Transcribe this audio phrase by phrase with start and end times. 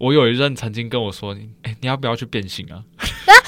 [0.00, 2.82] 我有一任曾经跟我说：“哎、欸，你要不要去变性啊？”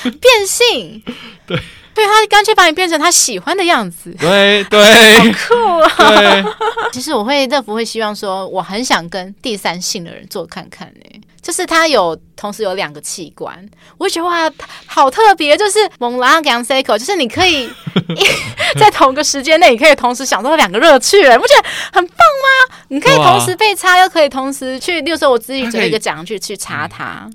[0.02, 1.02] 啊， 变性？
[1.46, 1.56] 对，
[1.94, 4.14] 对他干脆把你变成他喜欢的样子。
[4.18, 4.82] 对对，
[5.18, 5.94] 好酷啊！
[5.98, 6.44] 对，
[6.92, 11.20] 其实我会乐福会希望说，我很想跟第三性的人做看看呢、欸。
[11.42, 13.68] 就是他有同时有两个器官，
[13.98, 14.48] 我觉得哇，
[14.86, 15.56] 好特别。
[15.56, 17.68] 就是猛拉跟塞口，就是你可以
[18.78, 22.76] 在同个时间内，你可以同时享受两个乐趣，你不觉得很棒吗？
[22.88, 27.28] 你可以同时被插，又可以同时去，例如说我自己嘴一个讲去去插他。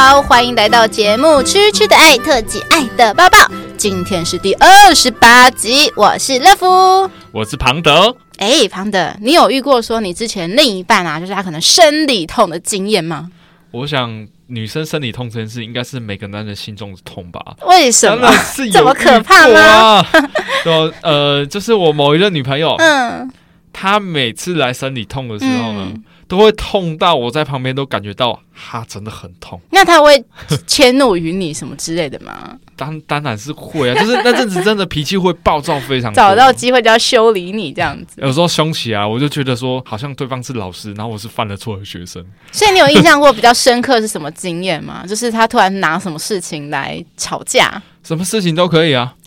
[0.00, 3.36] 好，欢迎来到节目《吃吃的爱特辑爱的抱抱》。
[3.76, 8.16] 今天是第二十八集，我是乐福，我是庞德。
[8.36, 13.28] 哎，庞德，你有遇过说你之前另一半啊，就是他可能生理痛的经验吗？
[13.72, 17.56] 我想女生生理痛这件事，应该是每个男人心中的痛吧？
[17.66, 18.30] 为什么？
[18.36, 20.06] 是这么可怕吗？
[20.62, 23.28] 说呃，就是我某一任女朋友，嗯，
[23.72, 25.88] 她每次来生理痛的时候呢。
[25.92, 29.60] 嗯都会痛到我在旁边都感觉到他真的很痛。
[29.70, 30.22] 那他会
[30.66, 32.56] 迁怒于你什么之类的吗？
[32.76, 36.12] 当当然是会啊，就是那阵子真的脾气会暴躁非常。
[36.14, 38.20] 找到机会就要修理你这样子。
[38.22, 42.24] 有时候凶起来，我就觉得说好像对方是老师，然后我是犯了错的学生。
[42.52, 45.04] 所以你有印象过比较深刻是什么经验吗？
[45.08, 47.82] 就是他突然拿什么事情来吵架？
[48.04, 49.12] 什么事情都可以啊，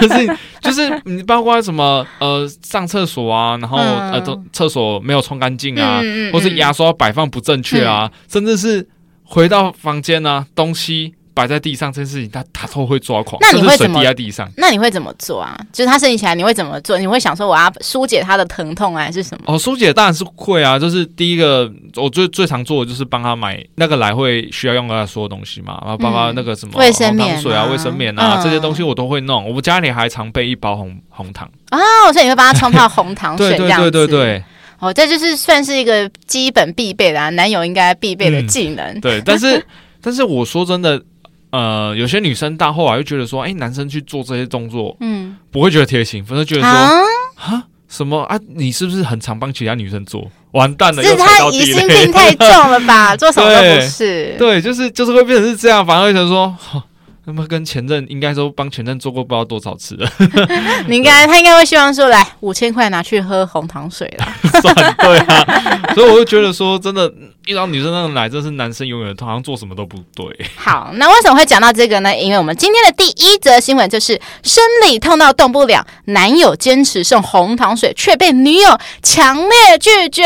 [0.00, 8.88] 可是就是你包括什么呃上厕所啊，然后、嗯、呃都厕所没有冲干净啊，嗯嗯嗯、或是牙刷摆放不正确啊，嗯、甚至是
[9.22, 11.14] 回到房间啊东西。
[11.36, 13.36] 摆在地上这件事情，他他都会抓狂。
[13.40, 13.98] 那你会怎么？
[13.98, 15.58] 滴在地上，那你会怎么做啊？
[15.72, 16.96] 就是他生理起来，你会怎么做？
[16.96, 19.52] 你会想说我要疏解他的疼痛还是什么？
[19.52, 20.78] 哦，疏解当然是会啊。
[20.78, 29.44] 就是第一个，我最最常做的就是帮他买那个来回需要用到所有东西嘛，然后包括那个什么卫生棉、水啊、卫生棉啊、嗯、这些东西我都会弄。
[29.44, 33.90] 我们家里还常备一包红红糖哦，所以你会帮他冲泡红糖水 这样子。
[33.90, 34.44] 对对对对对。
[34.78, 38.84] 哦，这就是算是一个基本必备的啊，男友应该必备的技能。
[38.84, 39.64] 嗯、对， 但是
[40.00, 41.02] 但是我说真的。
[41.56, 50.28] 呃，有些女生到后来会觉得说，哎、欸，男生去做这些动作，嗯，不会觉得贴心，反正觉得说，啊，什么啊，你是不是很常帮其他女生做？
[50.50, 53.14] 完蛋了，是他疑心病太重了吧？
[53.16, 56.52] 做什么都不是，对，就是就是会变成是这样，反而会觉得说。
[57.26, 60.06] 那么跟前任应该说帮前任做过不知道多少次了，
[60.86, 64.26] 你应该他应该会希望说，来五千块拿去喝红糖水了，
[64.60, 67.10] 算对啊，所以我就觉得说真的
[67.46, 70.26] 遇到女生那种奶，真是男生永远好像做什么都不对。
[70.54, 72.14] 好，那为什么会讲到这个呢？
[72.14, 80.22] 因为我们今天的第一则新闻就是生理痛到动不了，男友坚持送红糖水却被女友强烈拒绝。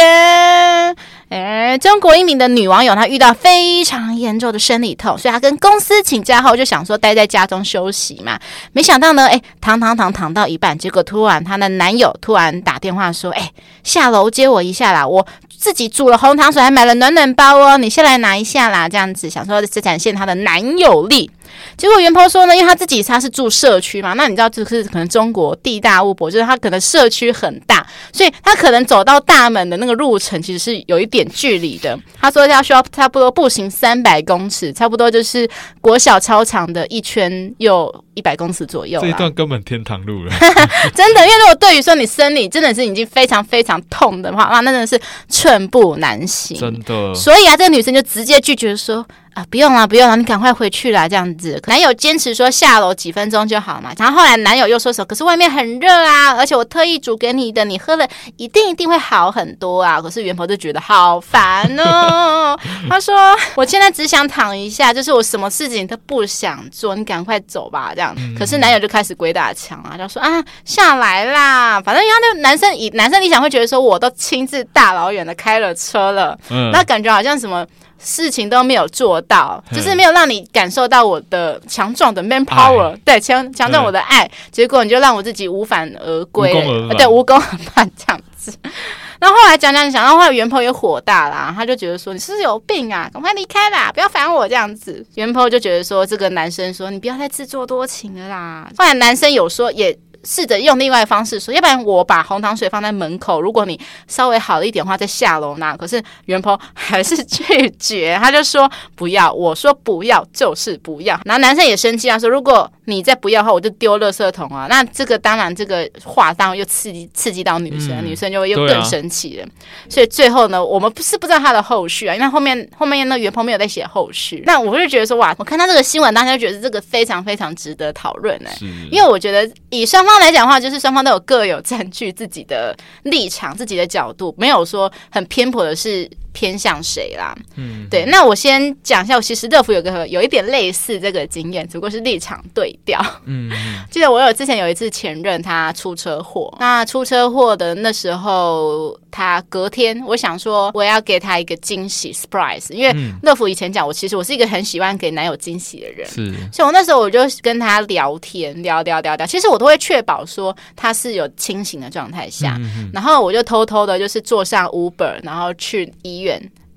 [1.29, 8.39] 哎，中国一名的女网友，她遇到非常严重的生理痛，所以她跟公司请假后就想说待在家中休息嘛。
[8.73, 13.51] 没想到呢，哎，躺躺躺躺到一半，结果突然她的男友突然打电话说：“哎，
[13.85, 21.31] 下楼接我一下啦，我自己煮了红糖水，还买了暖暖包哦，你先来拿一下啦。”这样子想说是展现她的男友力。
[21.77, 31.99] 结果原 PO 说呢，因为他自己他是住社区嘛，那你知道就是可能中国地大物博，就是他可能社区很大，所以他可能走到大门的那个路程其实是有一点距离的。
[32.21, 35.49] 他说他需要差不多步行三百公尺，差不多就是
[35.81, 39.01] 国小操场的一圈又一百公尺左右。
[39.01, 40.33] 这一段根本天堂路了，
[40.95, 41.21] 真的。
[41.21, 47.15] 因为如果对于说你生理真的是已经非常非常痛的话，哇，那真的是寸步难行，真的。
[47.15, 49.07] 所以啊，这个女生就直接拒绝说。
[49.39, 51.09] 啊，不用了，不用了，你赶快回去啦。
[51.09, 53.93] 这样子，男友坚持说下楼几分钟就好嘛。
[53.97, 55.07] 然后后来男友又说什么？
[55.07, 58.05] 可是外面很热啊，而且我特意煮给你的，你喝了
[58.37, 60.03] 一定一定会好很多啊。
[60.03, 62.59] 可是原 PO 就觉得好烦哦。
[62.91, 63.15] 他说
[63.55, 68.13] ：“我现在只想躺一下，就是我什么事情都不想做，你赶快走吧。”这样。
[68.37, 77.65] 可是男友就开始鬼打墙啊，就说：“啊，下来啦，反正人家那男生以男生理想会觉得说，我都亲自大老远的开了车了，嗯，那感觉好像什么。”
[77.99, 86.53] 事情都没有做到，就是没有让你感受到我的强壮的 man power，对，强强壮我的爱，结果你就让我自己无返而归，
[86.89, 88.53] 呃，对，无功而返这样子。
[89.21, 95.05] 然后后来讲讲讲，然后后来原 PO 也火大啦，他就觉得说你是不是有病啊，赶快离开啦，不要烦我这样子。
[95.17, 98.71] 原 PO 就觉得说这个男生说你不要再自作多情了啦。
[98.79, 99.99] 后来男生有说也。
[100.25, 105.77] 试着用另外的方式说，要不然我把红糖水放在门口，如果你稍微好了一点的话，再下楼拿。
[105.77, 111.19] 可是原 PO 还是拒绝，他就说不要，我说不要就是不要。
[111.25, 114.67] 然后男生也生气啊，说如果你再不要的话，我就丢垃圾桶啊。
[114.69, 119.45] 那这个当然这个话当然又刺激刺激到女生，嗯、女生就会又更生气了。
[119.45, 119.49] 啊、
[119.89, 124.43] 所以最后呢，我们不是不知道他的后续啊，因为后面后面那原 PO 没有在写后续。
[124.47, 130.08] 那我就觉得说哇，我看他这个新闻，大家觉得这个非常非常值得讨论哎，是因为我觉得以上。
[130.09, 136.11] 方来讲的话，就是双方都有各有占据自己的立场、自己的角度，没有说很偏颇的是。
[136.39, 137.37] 偏向谁啦？
[137.57, 138.05] 嗯，对。
[138.05, 143.05] 那我先讲一下，我其实乐福有个有一点类似这个经验，只不过是立场对调。
[143.25, 143.51] 嗯，
[143.91, 152.95] 记得我有之前有一次前任他出车祸，那出车祸的那时候，他隔天我想说我要给他一个惊喜 surprise，因为
[153.25, 156.33] 乐福以前讲我其实我是一个很喜欢给男友惊喜的人，是。
[156.53, 162.57] 所以我那时候我就跟他聊天，聊聊聊聊，其实我都会确保说他是有清醒的状态下，
[162.93, 166.28] 然后我就偷偷的就是坐上 Uber，然后去医院。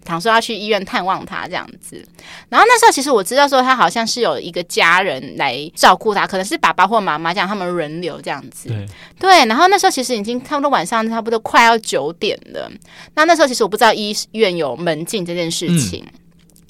[0.05, 2.03] 想说要去医院探望他这样子，
[2.49, 8.67] 然后那时候其实我知道说他好像是有一个家人来照顾他，可能是爸爸或妈妈这样，他们轮流这样子。
[8.67, 8.85] 对，
[9.19, 12.69] 对，然后那时候其实已经差不多晚上差不多快要九点了。
[13.15, 16.03] 那那时候其实我不知道医院有门禁这件事情。
[16.11, 16.19] 嗯、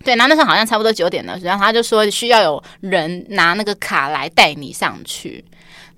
[0.03, 5.43] 对，然后那时候好像差不多九点了，然后他就说需要有人拿那个卡来带你上去。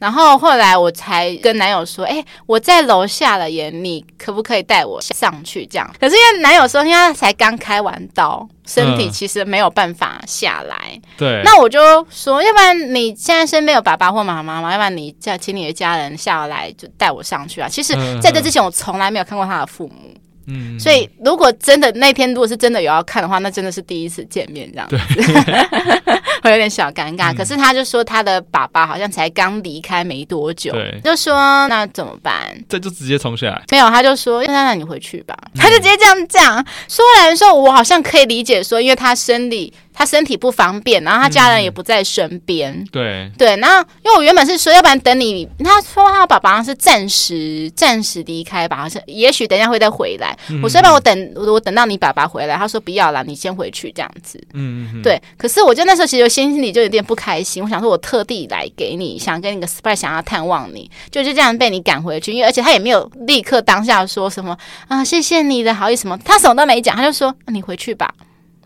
[0.04, 5.90] 然后后来我才跟男友说：“哎、欸，我在楼下了耶，你可不可以带我上去？”这样。
[5.98, 10.76] 可是因为男友说，因为他才刚开完刀，身体其实没有办法下来。
[10.92, 11.42] 嗯、对。
[11.46, 11.80] 那我就
[12.10, 14.72] 说，要不然你现在身边有爸爸或妈妈吗？
[14.74, 17.70] 要不然你叫请你的家人下来，就带我上去啊。
[17.70, 20.14] 其实在这之前，我从来没有看过他的父母。
[20.48, 20.80] 嗯。
[20.80, 24.98] 所以如果真的那天如果是真的有要看的话，那真的是第一次见面这样子。
[25.16, 25.24] 对
[26.44, 31.34] 会有点小尴尬，嗯、可是他就说他的爸爸好像才刚离开没多久，对就说
[31.70, 32.42] 那怎么办？
[32.68, 33.64] 这就直接冲下来？
[33.72, 36.66] 没有，他就说那那你回去吧，嗯、他就直接这样讲。
[36.90, 39.74] 说来说，我好像可以理解说，因为他生理。
[39.94, 42.74] 他身体不方便，然后他家人也不在身边。
[42.74, 50.38] 嗯、对对，然后因为我原本是说，要不然等你，他说他爸爸是暂时暂时离开吧，好像也许等一下会再回来。
[50.50, 54.42] 嗯、我说要不然我等我等到你爸爸回来，他说不要了，你先回去这样子。
[54.54, 55.22] 嗯嗯对。
[55.38, 64.58] 可是我就那时候其实心里就有点不开心，我想说我特地来给你，想跟你个 surprise，想要探望你，就就这样被你赶回去，因为而且他也没有立刻当下说什么
[64.88, 68.14] 啊，谢谢你的好意什么，他什么都没讲，他就说那你回去吧。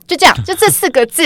[0.08, 1.24] 就这样，就这四个字，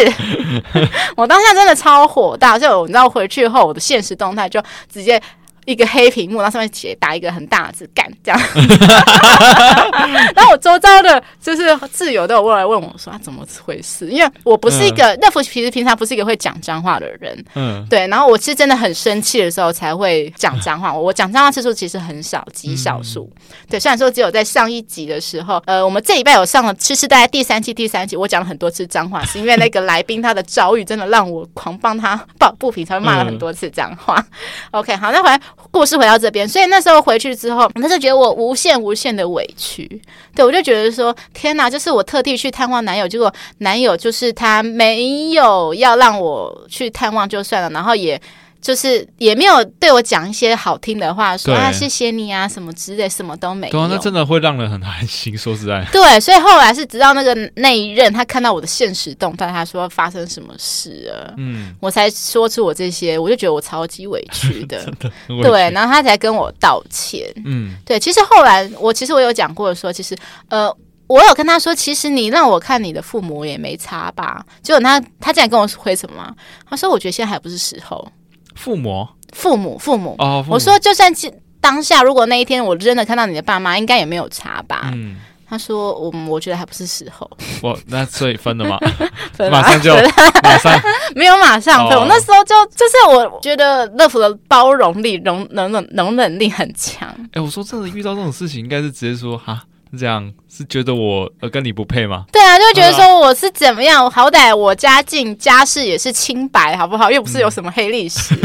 [1.16, 2.58] 我当下真的超火大。
[2.58, 4.62] 就你知道，回去后我的现实动态就
[4.92, 5.22] 直接。
[5.66, 8.40] 一个黑屏幕，然后上面写打一个很大的字“干”这样，
[10.36, 18.08] 然后我周遭的就是挚友都有过来问我说：“啊，怎么回事？”因为我不是一个乐芙，其实平常不是一个会讲脏话的人，嗯，对。
[18.08, 23.32] 然后我是真的很生气的时候才会讲脏话， 我讲脏话次数其实很少，极少数。
[23.70, 34.26] 对，虽然说只有在上一集的时候，呃，我们这礼拜有上了，其实大概第三期、第三集，我讲了很多次脏话，是因为那个来宾他的遭遇真的让我狂帮他抱不平，才会骂了很多次脏话。
[34.72, 35.40] OK，好，那回来。
[35.72, 40.02] 故事回到这边，所以那时候回去之后，那就觉得我无限无限的委屈，
[40.36, 48.22] 对，我就觉得说，天哪，就是我特地去探望男友，结果男友就是他没有要让我去探望就算了，然后也。
[48.62, 53.72] 就是也没有对我讲一些好听的话，说啊谢谢你啊什么之类，什么都没有。
[53.72, 55.36] 对啊，那真的会让人很寒心。
[55.36, 65.42] 说实在，对，所以后来是直到那个那一任，他看到我的现实动态，他说发生什么事了，嗯，我才说出我这些，我就觉得我超级委屈的， 真的屈。
[65.42, 68.00] 对，然后他才跟我道歉，嗯，对。
[68.00, 70.16] 其实后来我其实我有讲过说，其实
[70.50, 70.72] 呃，
[71.08, 74.46] 我有跟他说，其实你让我看你的父母也没差吧？
[74.62, 76.32] 结果他他竟然跟我回什么？
[76.70, 78.08] 他说我觉得现在还不是时候。
[78.56, 80.16] 父母，父母，父母。
[80.20, 81.12] 哦，我说，就算
[81.60, 84.90] 当下，如果那一天我真的看到你的爸妈，应该也没有差吧？
[84.94, 87.30] 嗯，他说，我我觉得还不是时候。
[87.62, 88.80] 我那所以分了吗？
[89.34, 89.94] 分马上就
[90.42, 90.82] 马上
[91.16, 91.98] 没有马上分。
[91.98, 97.08] 我那时候就就是我觉得乐福的包容力、容能能容忍力很强。
[97.34, 99.64] 哎，我说真的，遇到这种事情，应该是直接说哈。
[99.98, 102.26] 这样是觉得我呃跟你不配吗？
[102.32, 107.12] 对啊，就觉得说我是怎么样，好歹我家境家世也是清白，好不好？
[107.12, 108.36] 又不是有什么黑历史，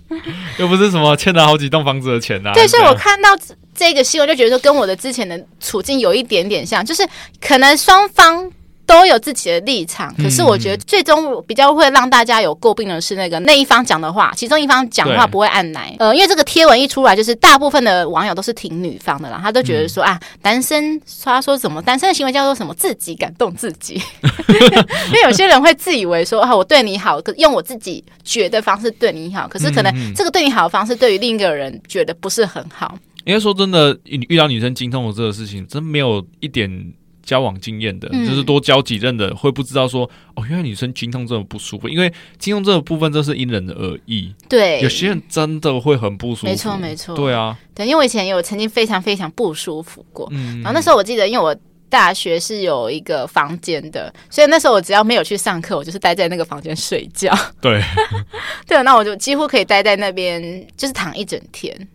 [0.58, 2.54] 又不是什么欠了好几栋房子的钱呐、啊。
[2.54, 3.30] 对，所以我看到
[3.74, 7.06] 这个新闻，就觉得说跟我的之前的处境有一点点像，就是
[7.40, 8.50] 可能双方。
[8.86, 15.94] 都有自己的立场，可是我觉得最终比较会让大家有诟病的是那个那一方讲的话，其中一方讲的话不会按奶。
[15.98, 23.94] 呃，因为这个贴文一出来，就是大部分的网友都是挺女方的啦，他都觉得说啊，男生他说什么男生的行为叫做什么自己感动自己，
[24.48, 32.98] 因为有些人会自以为说啊，我对你好，可用我自己觉得方式对你好，可是可能这个对你好的方式对于另一个人觉得不是很好。
[33.24, 36.92] 应该说真的，你遇到女生经痛的这个事情，真没有一点。
[37.24, 44.32] 交往经验的，嗯、就是多交几任的，会不知道说哦，原来女生经痛这么不舒服，因为经痛这个部分，这是因人而异。
[44.48, 46.46] 对，有些人真的会很不舒服。
[46.46, 47.16] 没错，没错。
[47.16, 51.56] 对啊，对，因为我以前有曾经非常非常不舒服过，嗯、然后那时候我记得，因为我
[51.88, 57.32] 大学是有一个房间的，所以那时候我只要没有去上课，我就是待在那个房间睡觉。
[57.60, 57.80] 对，
[58.66, 61.88] 对，那我就几乎可以待在那边，就是躺一整天。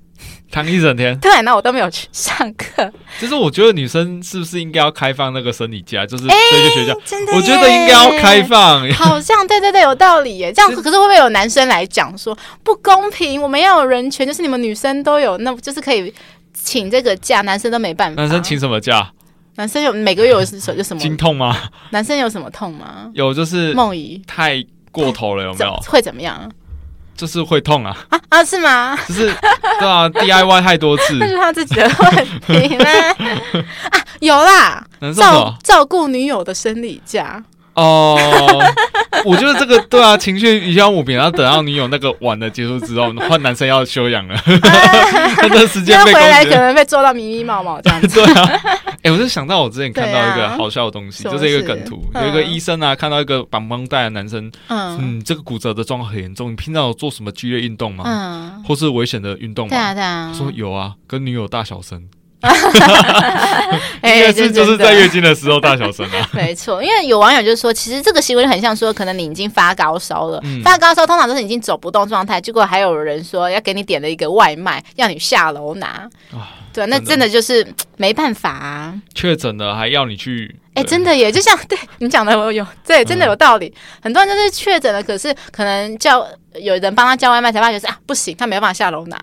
[0.51, 2.91] 躺一整天，对，那我都没有去上课。
[3.20, 8.89] 其实我觉得女生是不是应该要开放那个生理假，就是这个学校，欸、真的，我觉得应该要开放。
[8.94, 10.51] 好像对对对，有道理耶。
[10.51, 13.41] 这样，可是会不会有男生来讲说不公平？
[13.41, 16.13] 我们要有人权，就是你们女生都有，那就是可以
[16.53, 18.22] 请这个假，男生都没办法。
[18.22, 19.12] 男生请什么假？
[19.56, 21.56] 男生有每个月有什有什么经痛吗？
[21.91, 23.12] 男生有什么痛吗？
[23.13, 25.75] 有，就是梦遗太过头了，有没有？
[25.86, 26.50] 会怎么样？
[27.20, 28.96] 就是会痛啊啊啊是吗？
[29.10, 29.26] 就是
[29.80, 32.86] 对啊，DIY 太多次， 那是他自己的问题吗？
[33.92, 34.82] 啊，有啦，
[35.14, 37.44] 照照顾女友的生理假。
[37.74, 38.18] 哦，
[39.26, 44.36] 我觉得这个对啊，情绪一向无平，然后等到女友那个晚的结束之后，换男生要休养了，
[45.42, 48.08] 那段时间回来可能被做到迷迷茫茫这样子。
[48.22, 48.52] 对啊，
[48.88, 58.04] 哎、欸，我就想到我之前看到一个好笑的东西，就是一个梗图，有一个医生啊，看到一个绑绷带的男生，嗯，嗯，这个骨折的状况很严重，你平常有做什么剧烈运动吗？
[58.06, 59.70] 嗯，或是危险的运动吗？
[59.70, 62.04] 对啊，对啊，说有啊，跟女友大小声。
[64.01, 66.27] 哎，这就是在月经的时候大小声啊。
[66.34, 76.10] 没错，因为有网友就说，其实这个行为很像说，可能你已经发高烧了，嗯、发高烧通常都是已经走不动状态，结果还有人说要给你点了一个外卖，要你下楼拿。
[76.31, 77.65] 啊、对，那真的就是
[77.98, 78.93] 没办法啊。
[79.13, 80.55] 确诊了还要你去？
[80.75, 83.67] 哎，真的耶，就像对你讲的，我有对，真的有道理。
[83.67, 89.19] 嗯、很多人就是确诊了，可是可能叫有人帮他叫外卖，才发觉是啊，不行，他没办法下楼拿。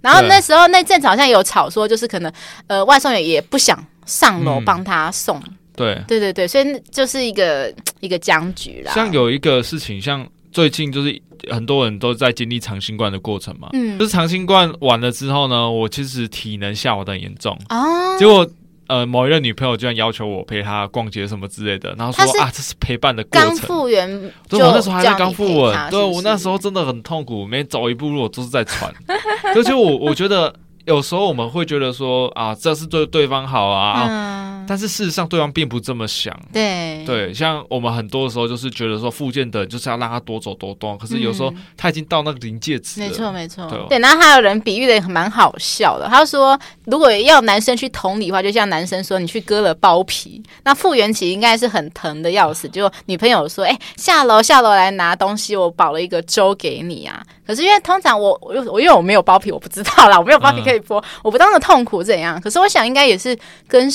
[0.00, 2.32] 然后那时候那阵子好像有吵说，就是可能
[2.66, 6.02] 呃外送员也不想上楼帮他送，嗯、对。
[6.06, 8.92] 对对对，所以就是一个一个僵局啦。
[8.92, 17.58] 像有一个事情，像最近就是很多人都在经历长新冠的过程嘛，嗯，就是长新冠完了之后呢，我其实体能下滑的很严重。
[17.68, 18.48] 啊，结果。
[18.88, 23.48] 呃，某一任女朋友居然要求我陪她逛街什么之类的，然后说啊，这是陪伴的过程。
[23.48, 28.92] 刚复原，对，我那时候还在刚复原，对我那时候真的很痛苦，每走一步路我都是在喘。
[29.54, 30.52] 而且我我觉得
[30.86, 34.06] 有时候我们会觉得说啊，这是对对方好啊。
[34.08, 36.38] 嗯但是事实上，对方并不这么想。
[36.52, 40.98] 对对，像我们很多的时候就是觉得说，复健的就是要让他多走多动。
[40.98, 43.06] 可是有时候他已经到那个临界值了。
[43.06, 43.66] 没错没错。
[43.68, 46.06] 对，对，然后还有人比喻的也蛮好笑的。
[46.06, 52.68] 他说，如果要男生去同理的话，就像男生说，你去割了包皮，那复原期应该是很疼的要死。
[52.68, 57.24] 就女朋友说，哎、欸，下楼下楼来拿东西，我煲了一个粥给你啊。
[57.46, 62.38] 可是因为通常我我我因为我没有包皮，我不知道啦，我没有包皮可以剥，嗯、我不知道那痛苦怎样。
[62.38, 63.34] 可是我想应该也是
[63.66, 63.90] 跟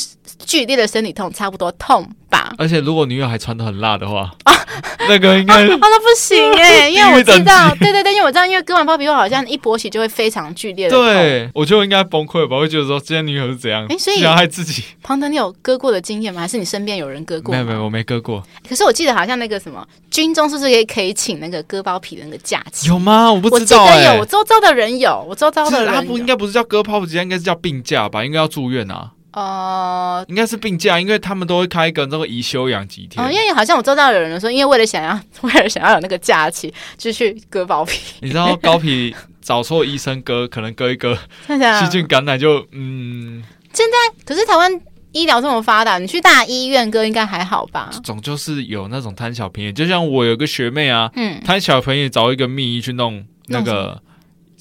[0.46, 2.54] 剧烈的生理痛差不多痛吧。
[2.58, 4.54] 而且如果女友还穿的很辣的话，啊、
[5.08, 10.90] 那个应该啊，那不行哎， 因为我知道，对 对对，因为我知道，因为割完包皮后好像一勃起就会非常剧烈。
[10.90, 12.56] 对，我就应该崩溃吧？
[12.56, 13.86] 我会觉得说，今天女友是怎样？
[13.90, 14.84] 哎，所以害自己。
[15.02, 16.42] 庞德，你有割过的经验吗？
[16.42, 17.52] 还是你身边有人割过？
[17.54, 18.42] 没有没有，我没割过。
[18.68, 22.88] 可是我记得好像那个什么军中是不是也可以请那个割包皮的那个假期？
[22.88, 23.32] 有吗？
[23.32, 28.24] 我不知道哎，我周遭的人有，我周遭的人他不应该不是叫割包皮，应该是叫病假吧？
[28.24, 29.12] 应该要住院啊。
[29.34, 33.24] 哦，应该是病假，因为他们都会开一个那个宜休养几天。
[33.24, 38.00] 哦，因为好像我周遭有人说，因为为了想要，为了想要有那个假期，就去割包皮。
[38.22, 41.18] 你知道包皮找错医生割，可能割一割，
[41.80, 43.44] 细菌感染就嗯。
[43.74, 44.72] 现在可是台湾
[45.14, 47.90] 医疗这么发达，你去大医院割应该还好吧？
[48.04, 54.00] 总就是有那种贪小便宜，就像我有个学妹啊，嗯，贪小便宜找一个秘医去弄那个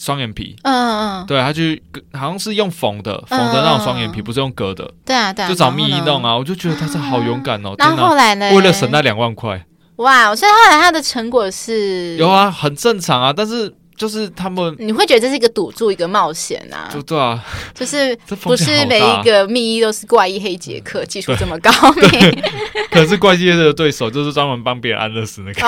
[0.02, 1.80] 双眼皮，嗯嗯嗯，对，他去
[2.12, 7.74] 好像是用缝的，缝的那种双眼皮，不是用割的，对啊对啊，就找蜜医弄啊，我就觉得他是好勇敢哦。
[7.78, 8.50] 然后后来呢？
[8.52, 9.64] 为了省那两万块，
[9.96, 10.34] 哇！
[10.34, 13.72] 所以后来他的成果是有啊，很正常啊，但是。
[14.02, 16.90] 就是他们，你会觉得这是一个赌注，一个冒险啊？
[16.92, 17.40] 就对啊，
[17.72, 22.42] 就是 不是每一个密医都是怪医黑杰克，技术这么高明。
[22.90, 25.62] 可是怪医的对手就是专门帮别人安乐死那个。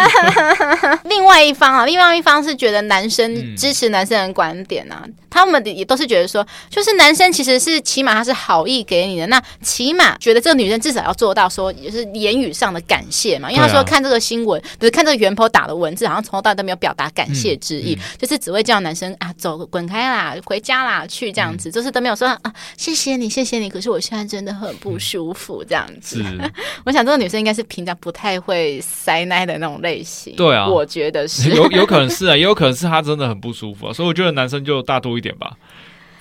[1.08, 13.50] 另外一方啊，另外一方是觉得男生支持男生的观点啊，他们也都是觉得说，就是男生其实是起码他是好意给你的，那起码觉得这个女生至少要做到说，也是言语上的感谢嘛。
[13.50, 17.30] 因为他说看这个新闻，不是看这个原 po 打的文字，好像从头到尾都没有表达感。
[17.32, 23.70] 谢之意，嗯嗯、就是只会叫男生啊走滚开啦，回家啦，去这样子，嗯、就是都没有说啊谢谢你，谢谢你。
[23.70, 26.20] 可是我现在真的很不舒服，这样子。
[26.84, 30.34] 我想这个女生应该是平常不太会塞奶的那种类型。
[30.34, 35.56] 对啊，我觉得是有有可能是啊，也有可能是她真的很不舒服，啊，所以我觉得男生就大度一点吧。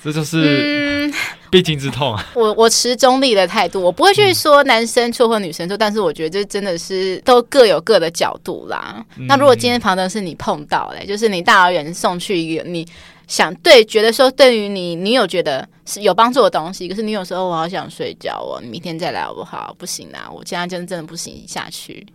[0.01, 1.11] 这就是
[1.49, 2.25] 必经之痛啊！
[2.33, 9.05] 嗯、我我持中立的态度，我不会去说男生错或女生错，但是我觉得这真的是都各有各的角度啦。
[9.17, 12.87] 嗯、那如果今天旁的是你碰到嘞，就是你大老远送去一个你
[13.27, 19.75] 想对，觉得说对于你你有觉得是有帮助的东西，可是你有时候我好想睡觉哦，你明天再来好不好？
[19.77, 22.07] 不行啊，我现在真的真的不行下去。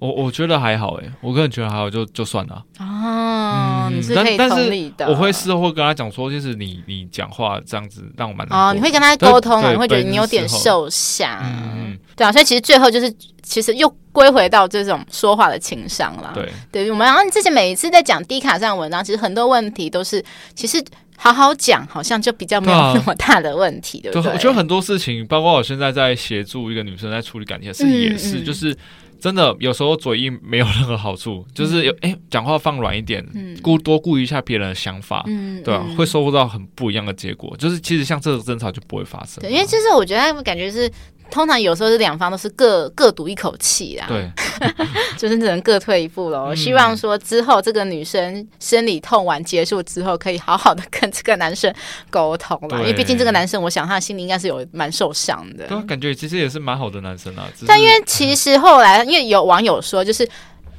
[0.00, 2.64] 我我觉得还好诶，我个人觉得还好，就就算了。
[2.78, 5.06] 啊，嗯、你是可以同理的。
[5.06, 8.58] 我会事后会跟他讲说，就是你你讲话这样子让我蛮难。
[8.58, 11.38] 哦，你会跟他沟通啊，你会觉得你有点受伤。
[11.42, 16.32] 嗯，对啊，所以其实最后就是，其实又归回到这种说话的情商了。
[16.34, 20.82] 对，对，我们然后之前每一次在讲低卡上文章，其实很多问题都是，其实
[21.18, 24.32] 好好讲，好像就比较没有那么大的问题，对不对？
[24.32, 28.74] 我觉得很多事情，包括我现在在协助一个女生在处理感情的事情，也是就是。
[29.20, 33.24] 真的有时候嘴硬没有任何好处，就是有哎，讲话放软一点，
[33.62, 35.22] 顾多顾一下别人的想法，
[35.64, 35.86] 对吧？
[35.96, 37.54] 会收获到很不一样的结果。
[37.56, 39.40] 就是其实像这种争吵就不会发生。
[39.42, 40.90] 对，因为其实我觉得感觉是。
[41.30, 44.30] 通常有时候是两方都是各各赌一口气啦，对，
[45.16, 46.48] 就是只能各退一步喽。
[46.50, 51.72] 嗯、希望说之后这个女生生理痛完结束之后，可以好好的跟这个男生
[52.10, 55.66] 沟通了，因为毕竟这个男生，我想他的心里应该是有蛮受伤的。
[55.66, 57.48] 对，感觉其实也是蛮好的男生啊。
[57.66, 60.28] 但因为其实后来，因为有网友说，就是。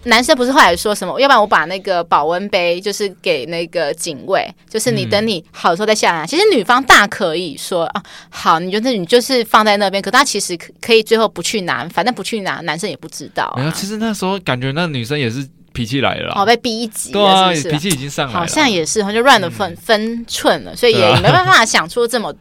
[0.04, 1.20] 男生不是后来说什么？
[1.20, 6.26] 要不然我把那个保温杯就是给那个警卫，就是你等你好的时候再下来。
[6.26, 10.02] 嗯、其实女方大可以说啊，好，你就是你就是放在那边。
[10.02, 13.58] 可他其实可可以最后不去拿，反正不去拿，男生也不知道、啊。
[13.58, 22.34] 没有，其实那时候感觉那女生也是脾气来了，好被逼急了，对脾气已经上来了，好像也是，他就乱了分、嗯、分寸了，所以也没办法想出这么。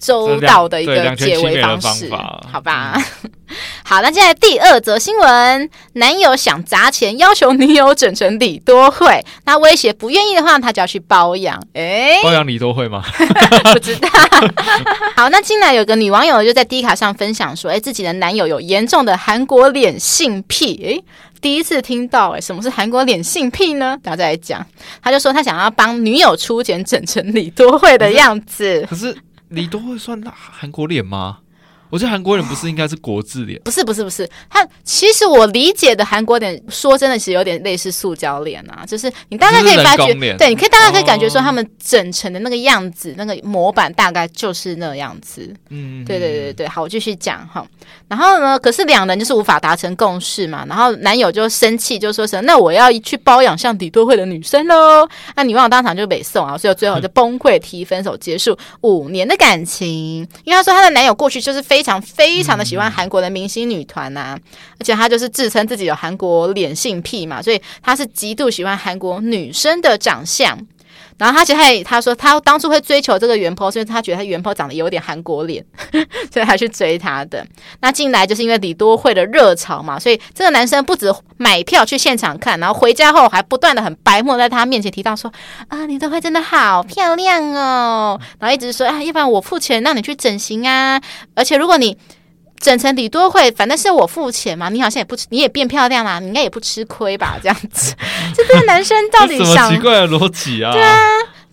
[0.00, 2.18] 周到的一个解围方式，方
[2.50, 2.94] 好吧？
[3.22, 3.30] 嗯、
[3.84, 11.62] 好，那接下来第二则新闻：男友想砸钱要求女友整成李多惠， 那威胁不愿意的话，他就要去包养。
[11.74, 13.04] 哎， 包养李多惠吗？
[13.72, 14.08] 不知道。
[15.16, 20.82] 好，那近来有个女网友就在 D 卡上分享说，哎，自己的男友有严重的韩国脸性癖。
[20.86, 23.98] 哎，第一次听到，哎，什么是韩国脸性癖呢？
[24.02, 24.64] 大家再来讲。
[25.02, 29.14] 他就说他想要帮女友出钱整成李多惠的样子，可是。
[29.50, 31.38] 李多慧算韩国脸吗？
[31.90, 33.60] 我觉得韩国脸不是应该是国字脸？
[33.64, 45.52] 不是不是不是，他其实我理解的韩国脸，说真的其实有点类似塑胶脸啊，就是你大概可以发觉，对，你可以大概可以感觉说他们整成的那个样子，哦、那个模板大概就是那样子。
[45.70, 47.66] 嗯，对对对对，好，我继续讲哈。
[48.10, 55.08] 然后呢，可是两人就是无法达成共识嘛，然后男友就生气，就说什么，那我要去包养像李多慧的女生喽。
[55.34, 60.26] 那女网友当场就北宋啊，所以最后就崩溃提分手，结束五年的感情。
[60.44, 61.80] 因为她说她的男友过去就是非。
[61.82, 64.38] 常非常的喜欢韩国的明星女团呐、
[64.78, 70.58] 而且他就是自称自己有韩国脸性癖嘛，所以他是极度喜欢韩国女生的长相。
[71.20, 75.62] 然后他其实他也他说他当初会追求这个原 po，所以他觉得他原 po 长得有点韩国脸，
[76.32, 77.46] 所以他去追他的。
[77.80, 85.30] 那进来就是因为李多慧的热潮嘛，所以这个男生不止买票去现场看，然后回家后还不断的很白目在他面前提到说
[85.68, 91.00] 啊，李多慧真的好漂亮哦，然后一直说啊，要不然我付钱让你去整形啊，
[91.34, 91.98] 而且如果你。
[92.60, 97.38] 整成李多慧，反正是我付钱嘛，你好像也不吃，你也变漂亮啦，你应该也不吃亏吧？
[97.42, 97.94] 这样子，
[98.36, 100.70] 这个男生到底想什么奇怪的逻辑啊？
[100.70, 100.98] 对啊，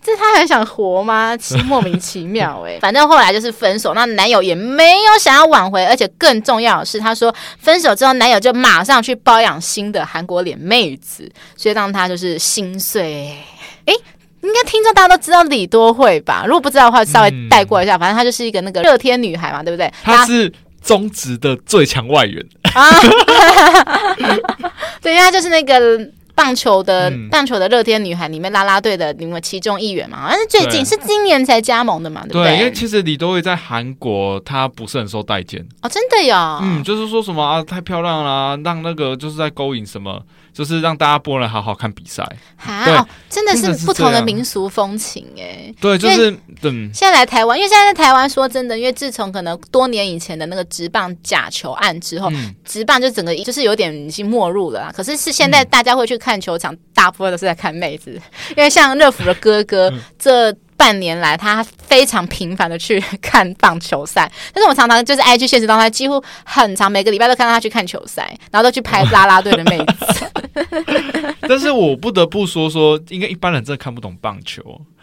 [0.04, 1.34] 这他还想活吗？
[1.34, 2.78] 其莫名其妙哎、欸。
[2.82, 13.34] 反正后来就是分手，那男友也没有想要挽回，而且更重要的是，他说分手之后，男友就马上去包养新的韩国脸妹子，所以让他就是心碎。
[13.86, 13.94] 哎，
[14.42, 16.44] 应该听众大家都知道李多慧吧？
[16.46, 17.96] 如果不知道的话，稍微带过一下。
[17.96, 19.90] 嗯、反正她就是一个那个热天女孩嘛，对不对？
[20.04, 20.52] 她是。
[20.88, 22.42] 中职的最强外援。
[22.72, 22.90] 啊，
[25.02, 26.00] 对，因为他就是那个
[26.34, 32.44] 棒球的、嗯、棒球的乐天女孩里面拉拉队的你们其中一员嘛，但是最近是今年才加盟的嘛，对不对？
[32.44, 35.60] 对，因为其实李多惠在韩国她不是很受待见。
[35.82, 40.22] 哦，真的呀，嗯，就是说什么啊，太漂亮啦，让那个就是在勾引什么。
[40.58, 45.72] 就是让大家不能好好看比赛，好真的是不同的民俗风情哎。
[45.80, 46.90] 对，就是嗯。
[46.92, 54.92] 现在来台湾，因为现在在台湾，说真的，因为自从可能多年以前的那个职棒假球案之后，嗯、职棒就整个就是有点已经没入了。
[54.92, 58.20] 可是是现在大家会去看球场，嗯、大部分都是在看妹子，
[58.56, 60.52] 因为像乐福的哥哥、嗯、这。
[60.78, 71.34] 半年来，他非常频繁的去看棒球赛，但是我常常就是 IG 现实当中，几乎很长每个礼拜都看到他去看球赛，然后都去拍啦啦队的妹子。
[71.48, 74.62] 但是我不得不说说，应该一般人真的看不懂棒球，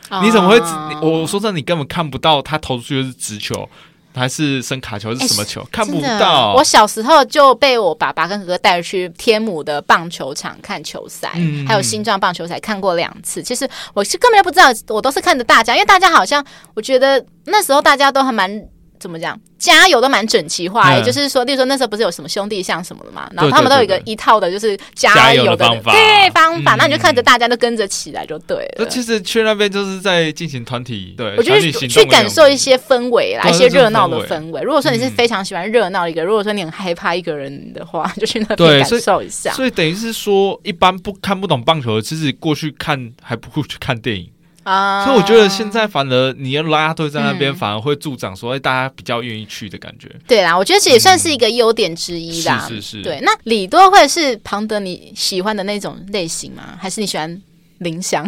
[0.09, 0.57] 哦、你怎么会？
[1.01, 3.69] 我说真的，你根本看不到他投出去的是直球。
[4.15, 5.61] 还是生卡球是什么球？
[5.61, 6.53] 欸、看不到。
[6.55, 13.43] 我小时候就被我爸爸跟哥哥带去天母的棒球场看球赛，嗯、还有新庄棒球赛看过两次。
[13.43, 18.65] 其实我是根本就不知道，我都是看着大家，因为大家好像我觉得那时候大家都还蛮。
[19.05, 28.73] 怎么讲，加油都蛮整齐化，也、嗯、就是说，例如说那时候不是有什么兄弟像什么的嘛，然后他们都有一个一套的，就是加油的，对方法，那、嗯、你就看着大家都跟着起来就对了。
[28.79, 34.59] 那其实去那边就是在进行团体，对，我觉得去感受一些氛围啦，一些热闹的氛围。
[34.63, 39.51] 如果说你是非常喜欢热闹一个、嗯，如果说你很害怕一个人的话，就去那边 感受一下。
[39.51, 44.27] 所以，所以等于是说，一般不看不懂棒球的，其实过去看还不如去看电影。
[44.65, 50.09] 啊，所以我觉得现在反而你要拉队在那边，反而会助长说，哎、嗯，大家比较愿意去的感觉。
[50.27, 52.65] 对啦，我觉得这也算是一个优点之一啦。
[52.65, 53.03] 嗯、是是是。
[53.03, 56.75] 对，那李多慧是庞德你喜欢的那种类型吗？
[56.79, 57.41] 还是你喜欢
[57.77, 58.27] 林湘？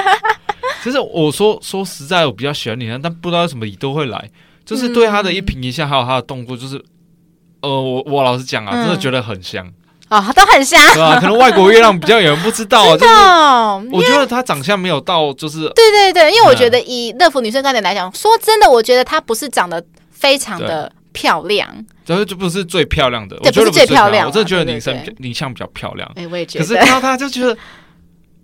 [0.84, 4.30] 其实我说说实在，我比较喜欢林湘，但不知道为什么李多会来，
[4.66, 6.76] 就是对他的一颦一笑，还有他的动作，就是，
[7.62, 9.72] 呃，我我老实讲啊，真的觉得很像。
[10.08, 12.96] 哦，都很像，对啊，可能外国月亮比较有人不知道啊。
[12.98, 21.68] 真的，我觉得她长相没有到，就是对对对，因为我觉得以乐福女生观点来讲，说真的，我觉得她不是长得非常的漂亮，
[22.06, 26.10] 然后就不是最漂亮的，对，不是最漂亮，我真的觉得林生林相比较漂亮。
[26.14, 27.56] 哎，我也觉得，可是看到她就觉得。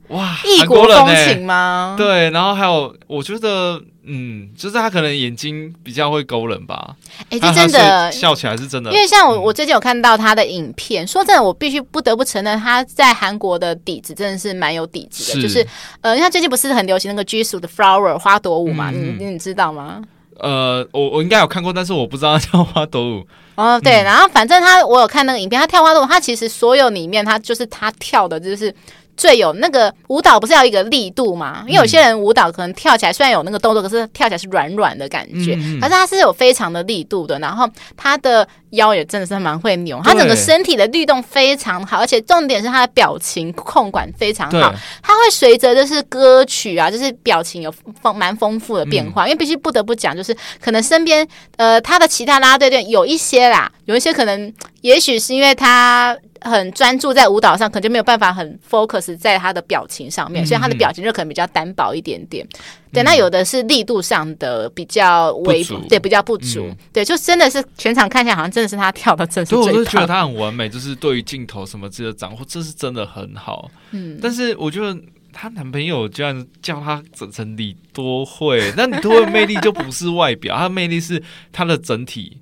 [0.09, 1.95] 哇，异国风情吗？
[1.97, 6.97] 对，然后还有，我觉得，嗯，就是他可能眼睛比较会勾人吧。
[7.31, 8.91] 哎、欸，这真的笑起来是真的。
[8.93, 15.41] 因为像我，我最近有看到他的影片，嗯、说真的，我必须不得不承认，他在韩国的底子真的是蛮有底子的。
[15.41, 15.67] 是就是，
[16.01, 18.91] 呃，因为他最近不是很流行那个 Jisoo 的 Flower 花朵舞嘛？
[18.93, 20.03] 嗯、你你知道吗？
[20.41, 23.25] 呃，我我应该有看过，但是我不知道他叫花朵舞。
[23.55, 28.75] 哦，对，嗯、然后反正他，我有看那个影片，他跳花朵舞，他其实所有里面，他就是他跳的就是。
[29.17, 31.65] 最有那个舞蹈不是要一个力度吗？
[31.67, 35.55] 因为有些人舞蹈可能跳起来虽然有那个动作，可是跳起来是软软的感觉。
[35.55, 44.75] 嗯嗯，可是他是有非常的力度的，然后他的腰也真的是蛮会扭，他整个身体的律动非常好，而且重点是他的表情控管非常好。
[45.03, 49.25] 他会随着就是歌曲啊，就是表情有丰蛮丰富的变化。
[49.25, 56.17] 嗯、因为必须不得不讲，就是可能身边呃他的其他啦啦队队有一些啦，有一些可能也许是因为他。
[56.45, 62.47] 很专注在舞蹈上，可能就没有办法很 focus 在他的表情上面，嗯、所以他的表情就可能比较单薄一点点。
[62.53, 62.59] 嗯、
[62.93, 66.67] 对，那有的是力度上的比较微，对，比较不足。
[66.69, 69.65] 嗯、对，就真的是全场看起来好像真的是他跳的，真是最棒。
[69.65, 73.71] 所以我就觉得他很完美，就是对于镜头什么之类的掌握，这是真的很好。
[73.93, 74.99] 嗯，但是我觉得
[75.33, 82.39] 她男朋友居然叫她整成李多慧，那李多慧魅力就不是外表，她的魅力是她的整体。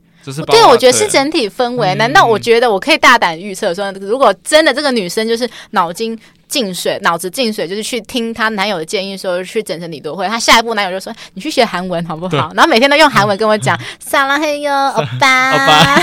[0.46, 1.94] 对，我觉得是整体氛围。
[1.94, 16.02] 难道我觉得我可以大胆预测说，如果真的这个女生就是脑筋进水、脑子进水，就是去听她男友的建议，说去整成李多慧，她下一步男友就说：“你去学韩文好不好？”然后每天都用韩文跟我讲“撒拉嘿哟， 欧巴”，欧巴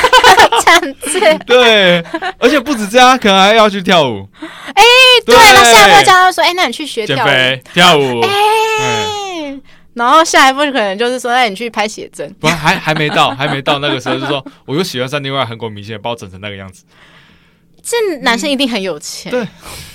[0.63, 1.19] 这样子。
[1.45, 2.03] 对，
[2.39, 4.27] 而且不止这样，可能还要去跳舞。
[4.73, 4.83] 哎，
[5.25, 7.29] 对，那下一步叫他说：“哎，那你去学跳舞，
[7.73, 9.26] 跳舞。”哎。
[9.97, 12.31] 然后下一步可能就是说，那你去拍写真。
[12.35, 16.85] 不，还还没到，还没到那个时候，就是说，我又喜欢上另外韩国明星，把我整成那个样子。
[17.81, 19.47] 这男生一定很有钱，嗯、对，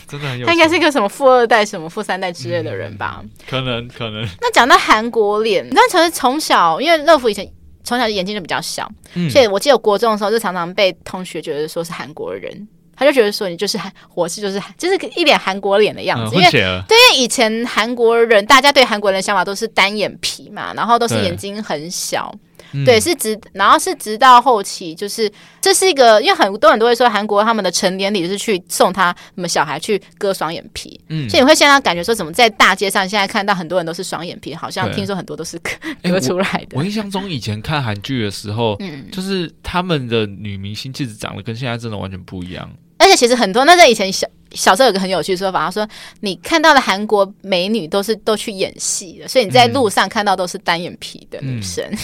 [0.08, 0.46] 真的很有钱。
[0.46, 3.20] 他应该是一个什么富二代、什么富三代之类的人吧？
[3.22, 4.26] 嗯、可能，可能。
[4.40, 7.46] 那讲到韩国脸，那其实从小，因为乐福以前
[7.84, 12.66] 从小眼睛就比较小，嗯、所以我记得国中的时候就常常被同学觉得说是韩国人。
[12.96, 16.50] 他就觉得说你就是韩，我是就是就是一脸韩国脸的样子，嗯、因为
[16.88, 22.32] 对，因为以前韩国人大家对韩国人的想法都是单眼皮嘛，然后都是眼睛很小，
[22.72, 25.30] 对，对是直，然后是直到后期，就是
[25.60, 35.70] 这是一个，因为很多人都会说韩国他们的成年礼是去送他什么小孩去割双眼皮，嗯，所以你会现在感觉说怎么在大街上现在看到很多人都是双眼皮，好像听说很多都是割
[36.02, 36.76] 割出来的。
[36.76, 42.70] 我印象中以前看韩剧的时候，嗯，就是他们的女明星其实长得跟现在真的完全不一样。
[42.98, 45.88] 而且其实很多，那在以前小小时候有个很有趣的说法，他说
[46.20, 51.84] 你看到的韩国美女都是都去演戏的，所以你在路上看到都是单眼皮的女生。
[51.90, 51.98] 嗯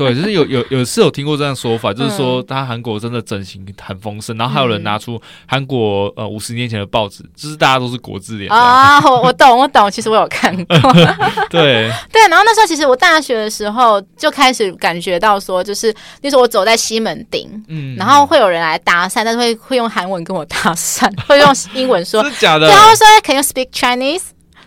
[0.00, 8.98] 对， 就是有有有是有听过这样说法，就是说他韩国真的整形很丰盛，然后还有人拿出韩国呃五十年前的报纸，就是大家都是国字脸啊。
[9.02, 10.76] 我我懂我懂，其实我有看过。
[11.50, 24.22] 对 对，然后那时候其实我大学的时候就开始感觉到说，就是那时候我走在西门町，嗯，然后会有人来搭讪，但是会会用韩文跟我搭讪，会用英文说，是假的，然后说 Can you speak Chinese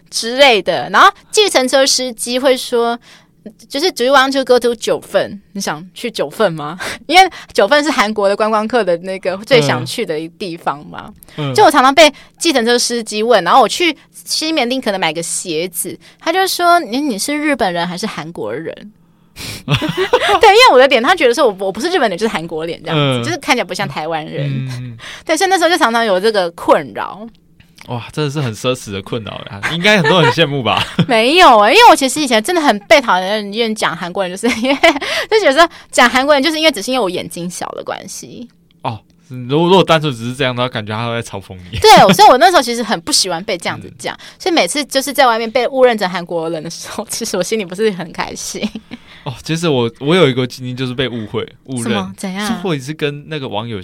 [0.10, 3.00] 之类的，然后计程车司机会说。
[3.68, 5.42] 就是 Do you want to go to 九份？
[5.52, 6.80] 你想去九份吗？
[7.08, 11.14] 因为九份是韩国的观光客的那个最想去的一个地方嘛。
[11.36, 18.74] 嗯、就我常常被计程车司机问，然后我去西门町可能买个鞋子，他就说：“你你是日本人还是韩国人？”
[19.66, 24.48] 对，因为我的脸，他觉得说我我不是日本人，就是韩国脸这样子，嗯、就是看起来不像台湾人。
[24.68, 27.28] 嗯、对，所以那时候就常常有这个困扰。
[27.88, 30.82] 哇，真的是很奢侈的困扰呀， 应该很多人羡慕吧？
[31.08, 34.78] 没有啊、欸，因为我其实以前真的很被讨厌的人讲韩国人，就是 因为
[35.30, 38.48] 就觉得讲韩国人，就是因为只是因为我眼睛小的关系。
[38.84, 41.78] 哦，如果如果单纯只是这样的话，感觉他都在嘲讽你。
[41.80, 48.62] 对，所以我那时候其实很不喜欢被这样子讲，嗯、所以每次就是在外面被误认成韩国人的时候，其实我心里不是很开心。
[49.24, 52.62] 哦，其实我我有一个经历，就是被误会、误认，怎样？
[52.62, 53.80] 或者是跟那个网友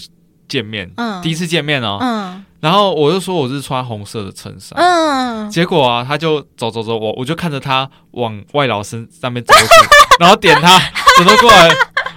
[0.50, 10.78] 见面，嗯，第一次见面哦，嗯，然后我就说我是穿红色的衬衫，嗯，结果啊，他就走走走，我我就看着他往外老师上面走过去， 然后点他，
[11.18, 11.70] 走了过来，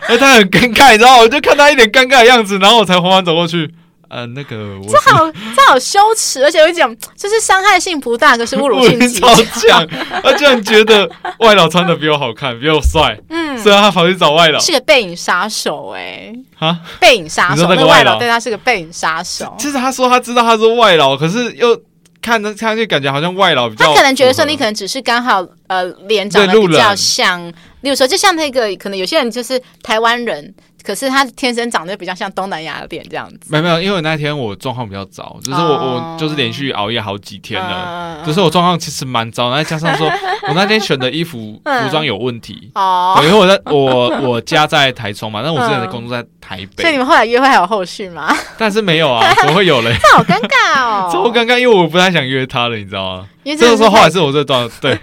[0.09, 3.73] 哎，他很尴尬，你知道，我就看他一脸尴尬的样子，然后我才缓缓走过去。
[4.13, 9.89] 呃，那个我这好这好羞耻，而且有一种就是伤害性不大，可是侮辱性超强。
[10.23, 19.57] 他居然觉得外劳穿的比我好看，比我帅，嗯，所以他跑去找外劳，是个背影杀手哎，哈，背影杀手，那个外劳对他是个背影杀手。
[19.59, 21.81] 其实他说他知道他是外劳，可是又
[22.21, 27.43] 看着看就感觉好像外劳比较，他可能觉得说你可能只是刚好呃脸长得比较像，
[27.81, 30.55] 例如说就像那个可能有些人就是台湾人。
[30.85, 33.39] 可是他天生长得比较像东南亚的脸这样子。
[33.49, 39.55] 没有没有，因为那天我状况比较糟，就是我、哦、我就是连续熬夜好几天了，嗯、就是我状况其实蛮糟。
[39.55, 40.07] 再加上说
[40.49, 46.83] 我那天选的衣服服装有问题哦，因为我在我我家在台中嘛，但我之前的工作在台北。
[46.83, 48.35] 所以你们后来约会还有后续吗？
[48.59, 49.95] 但是没有啊，怎么会有嘞？
[50.03, 53.27] 这好尴尬哦， 超尴尬，因为我不太想约他了，你知道吗？
[53.45, 54.97] 因为这个时候后来是我这段对，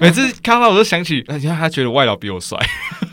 [0.00, 2.58] 每次看到我都想起，而且他觉得外劳比我帅。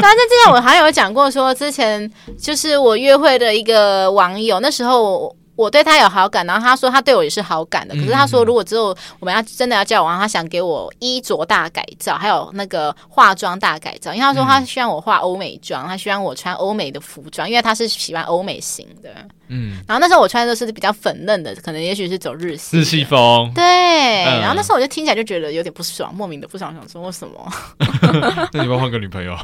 [0.02, 2.10] 但是之前我还有讲过，说之前
[2.42, 7.94] 就是我约会的一个网友，那时候我对他有好感，然后他说他对我也是好感的。
[7.96, 14.14] 可是他说，如果之后我们要真的要交往，他想给我衣着大改造，还有那个化妆大改造。
[14.14, 19.10] 因为他说他希望我化欧美妆，他希望我穿欧美的服装，因为他是喜欢欧美型的。
[19.50, 23.52] 嗯，然后那时候我穿的都是比较粉嫩的，可能也许是走日系日系风。
[23.54, 27.52] 对，嗯、然后那时候我就听起来就觉得有点不爽，莫名的不爽，想说为什么？
[28.54, 29.36] 那你要换个女朋友？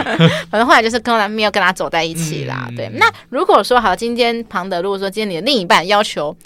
[0.50, 2.66] 反正后来就是跟他没有跟他走在一起啦。
[2.68, 6.36] 嗯、对，那如果说好，今天庞德，如果说今天你的另一半要求。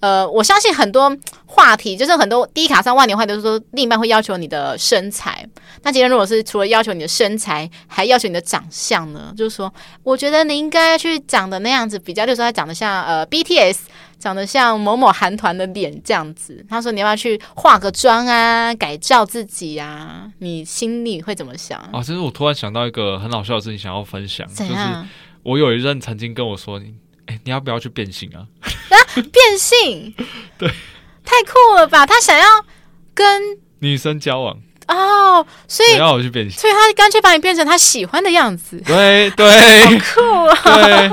[0.00, 1.14] 呃，我相信很多
[1.46, 5.46] 话题，就是很多低卡上万年话都是说，另一半会要求你的身材。
[5.82, 9.32] 那今天如果是除了要求你的身材，还要求你的长相呢？
[9.36, 13.78] 就是说，我觉得你应该去长的那样子，比较就是说他长得像呃 BTS，
[14.18, 16.64] 长得像某某韩团的脸这样子。
[16.68, 20.30] 他说你要不要去化个妆啊，改造自己啊？
[20.40, 21.78] 你心里会怎么想？
[21.92, 24.74] 啊，其实我突然想到一个很好笑的事情，想要分享，就是
[25.42, 26.94] 我有一任曾经跟我说你。
[27.26, 28.46] 哎，你要不要去变性啊？
[28.62, 30.14] 啊，变性，
[30.58, 30.68] 对，
[31.24, 32.06] 太酷了吧！
[32.06, 32.46] 他想要
[33.14, 34.60] 跟女生交往。
[34.88, 38.80] 哦，所以要我去变性，所以他干脆把你变成他喜欢的样子。
[38.86, 39.46] 对对，
[39.84, 40.58] 好酷啊！
[40.64, 41.06] 对，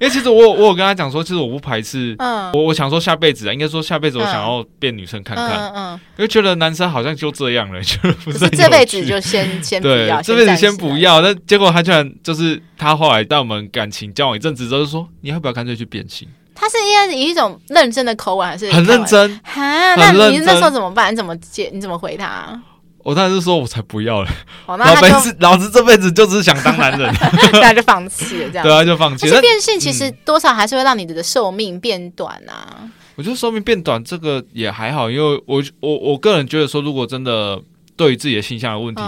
[0.00, 11.20] 为其实我我有跟他讲说，其实我不排斥，嗯，我我想说下辈子啊，应该说下辈子我想要变女生看看，嗯，因为觉得男生好像就这样了， 就不是这辈子就先先不要，这辈子先不要。
[11.20, 16.28] 那结果他居然就是他后来带我们感情交往一阵子之后，就说你要不要干脆去变性？
[16.54, 19.40] 他是应该是以一种认真的口吻，还是很认真？
[19.42, 21.12] 哈，那你那时候怎么办？
[21.12, 21.70] 你怎么接？
[21.72, 22.60] 你怎么回他？
[23.02, 24.30] 我当时说，我才不要了。
[24.66, 27.14] 老辈子，老子这辈子就只是想当男人，
[27.54, 28.50] 那就放弃了。
[28.50, 29.26] 这样对啊，就放弃。
[29.28, 32.88] 但是变性其实多少还是会让你的寿命变短啊。
[33.16, 37.60] 我觉得寿命变短这个也还好，因为我我我个人觉得说，如果真的
[38.02, 39.02] 对于自己的性向的问题，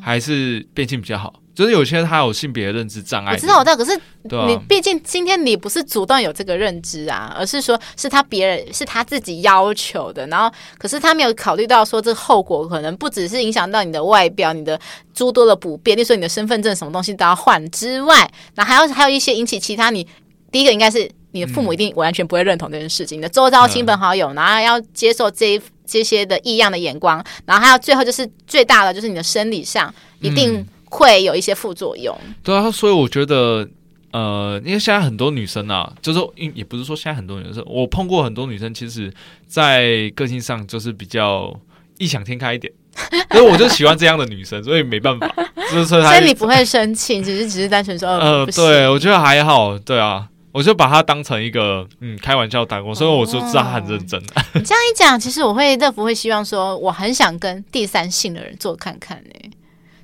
[0.00, 1.34] 还是变性比较好。
[1.54, 3.76] 就是有些人他有性别认知障碍，我知道，我知道。
[3.76, 4.00] 可是
[4.46, 10.48] 你毕竟今天你不是主动有这个认知啊，而是说是他别人是他自己要求的，然后
[10.78, 14.80] 可是他没有考虑到说这个后果可能不只是影响到你的外表，你的
[15.12, 20.06] 诸多的不便，例如说你的身份证什么东西都要换之外，那还有还有一些引起其他你
[20.52, 30.66] 第一个应该是你的父母一定完全不会认同这件事情，你的周遭亲朋好友，然后要接受这这些的异样的眼光，然后还有最后就是最大的就是你的生理上一定。
[30.90, 33.68] 会有一些副作用，对啊，所以我觉得，
[34.10, 36.20] 呃，因为现在很多女生啊，就是
[36.54, 39.12] 也不是说现在很多女生，我碰过很多女生，其实，
[39.46, 41.54] 在个性上就是比较
[41.98, 42.72] 异想天开一点，
[43.32, 45.30] 所以我就喜欢这样的女生，所以没办法，
[45.70, 54.20] 就是所以你 不会生气，只是只是单纯说，呃，对，我觉得还好，对啊，我就把它当成一个嗯开玩笑打工，所以我就知道他很认真。
[54.54, 59.50] 你这样一讲，其实我会乐福会希望说，我很想跟第三性的人做看看呢、欸。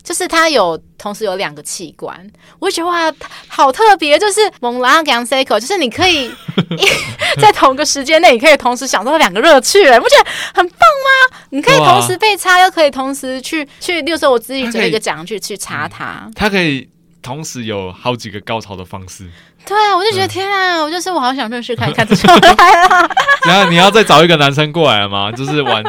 [0.03, 2.15] 就是他有同时有两个器官，
[2.59, 3.11] 我觉得哇，
[3.49, 4.19] 好特别。
[4.19, 6.31] 就是猛拉跟塞口，就是你可以
[7.41, 11.39] 在同个时间内，你可以同时享受两个乐趣，哎，不觉得很棒吗？
[11.49, 16.31] 你可以同时被插，又可以同时去去，例如说我自己做一个讲去去插它。
[16.35, 16.87] 它可以
[17.25, 19.27] 同时有好几个高潮的方式。
[19.67, 23.11] 对啊，我就觉得天啊，我就是我好想认识看一看这出来了。
[23.49, 25.33] 然后你要再找一个男生过来吗？
[25.33, 25.83] 就是玩。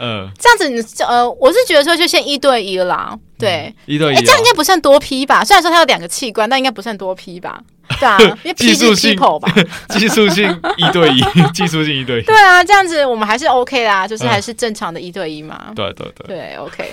[0.00, 5.44] 嗯，这样子你呃，我是觉得说就先一对一啦，对，一对一，哎，这样应该不算多批吧？
[5.44, 7.60] 虽然说他有两个器官，但应该不算多批吧？
[8.00, 9.52] 对啊，因 为技术性吧，
[9.90, 12.24] 技术性一对一， 技术性一对一。
[12.24, 15.72] 对啊，这样子我们还是 OK 啦，就是还是正常的一对一嘛。
[15.74, 16.90] 对对对，对 OK。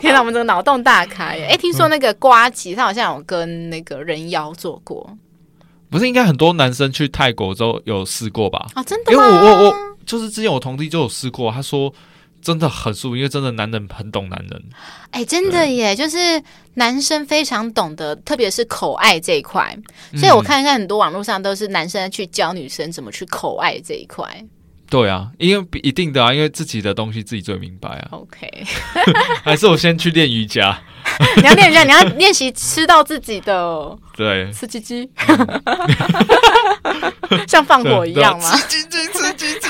[0.00, 1.38] 天哪，我们这个脑洞大开！
[1.48, 5.08] 哎，听说那个瓜吉他好像有跟那个人妖做过，
[5.90, 8.66] 不是应该很多男生去泰国之后有试过吧？
[8.74, 9.24] 啊，真的吗？
[9.26, 9.76] 因为我我我。
[10.06, 11.92] 就是之前我同弟就有试过，他说
[12.46, 14.64] 真的很舒服，因为真的男人很懂男人。
[15.10, 16.40] 哎、欸，真的耶，就是
[16.74, 19.76] 男生非常懂得，特别是口爱这一块。
[20.14, 24.24] 所以我看看很多网络上都是男生去教女生怎么去口爱这一块。
[24.88, 28.08] 对啊，因为一定的啊，因为自己的东西自己最明白啊。
[28.12, 28.48] OK，
[29.42, 30.80] 还是我先去练瑜伽。
[31.38, 35.10] 你要练瑜伽，你要练习吃到自己的对吃鸡鸡，
[37.48, 38.56] 像放火一样吗？
[38.56, 39.68] 吃鸡鸡，吃鸡鸡。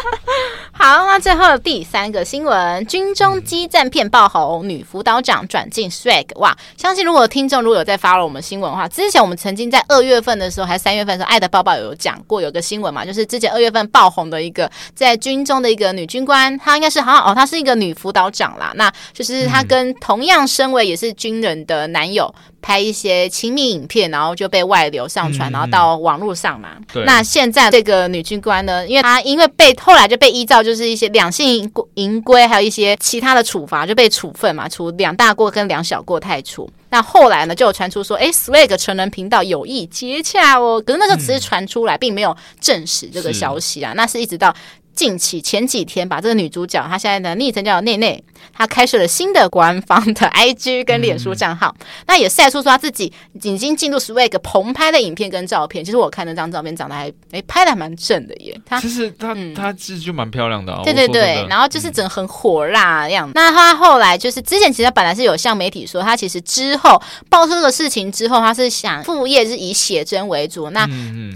[0.72, 6.24] 好，那最后第三个新闻：军中激战片爆红，女辅导长转进 swag。
[6.36, 18.72] 哇，相信如果听众如果有在 follow 我们新闻的话，之前我们曾经在二月份的时候，还是三月份的时候，爱的抱抱有讲过有个新闻嘛，就是之前二月份爆红的一个在军中的一个女军官，她应该是好像哦，她是一个女辅导长啦。
[18.76, 22.32] 那就是她跟同样身为也是军人的男友。
[22.60, 26.70] 拍一些亲密影片，然后就被外流上传，然后到网络上嘛。
[26.92, 27.04] 对。
[27.04, 36.68] 那现在这个女军官呢，因为她因为被后来就被依照就是一些两性淫规，还有一些其他的处罚，就被处分嘛，处两大过跟两小过太处。
[36.90, 40.78] 那后来呢，就有传出说，哎，Swag 成人频道有意接洽哦。
[40.86, 43.94] 可是那个只是传出来，并没有证实这个消息啊。
[43.96, 44.54] 那是一直到。
[44.98, 48.20] 近期前几天，把这个女主角，她现在的昵称叫内内，
[48.52, 55.84] 她开设了新的官方的 IG 跟脸书账号，嗯、那也晒出说她自己已经进入 Swag 棚拍的影片跟照片。
[55.84, 58.60] 其实我看那张照片，长得还哎拍的还蛮正的耶。
[58.66, 61.46] 她其实她、嗯、她其实就蛮漂亮的、啊，对对对。
[61.48, 63.30] 然后就是整个很火辣的样子。
[63.30, 70.88] 嗯、那她后来就是之前其实本来是有向媒体说，她其实之后爆出这个事情之后，她是想副业是以写真为主，那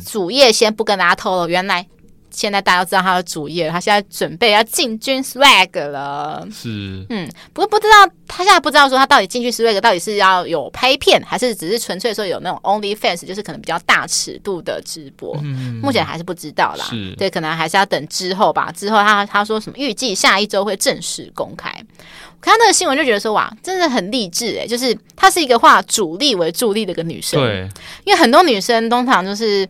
[0.04, 1.86] 主业先不跟大家透露，原来。
[2.32, 6.46] 现在大家都知道他的主业，他现在准备要进军 Swag 了。
[6.50, 15.38] 是，嗯，不过不知道他现在不知道说他到底进军 Swag 到底是要有拍片，还是只是纯粹说有那种 OnlyFans，就是可能比较大尺度的直播。
[15.42, 16.86] 嗯，目前还是不知道啦。
[16.86, 18.72] 是，对，可能还是要等之后吧。
[18.74, 21.70] 之后他他说什么，预计下一周会正式公开。
[21.70, 24.66] 我看那个新闻就觉得说，哇，真的很励志哎！
[24.66, 27.40] 就是她是一个化主力为助力的一个女生。
[27.40, 27.68] 对，
[28.04, 29.68] 因为很多女生通常就是。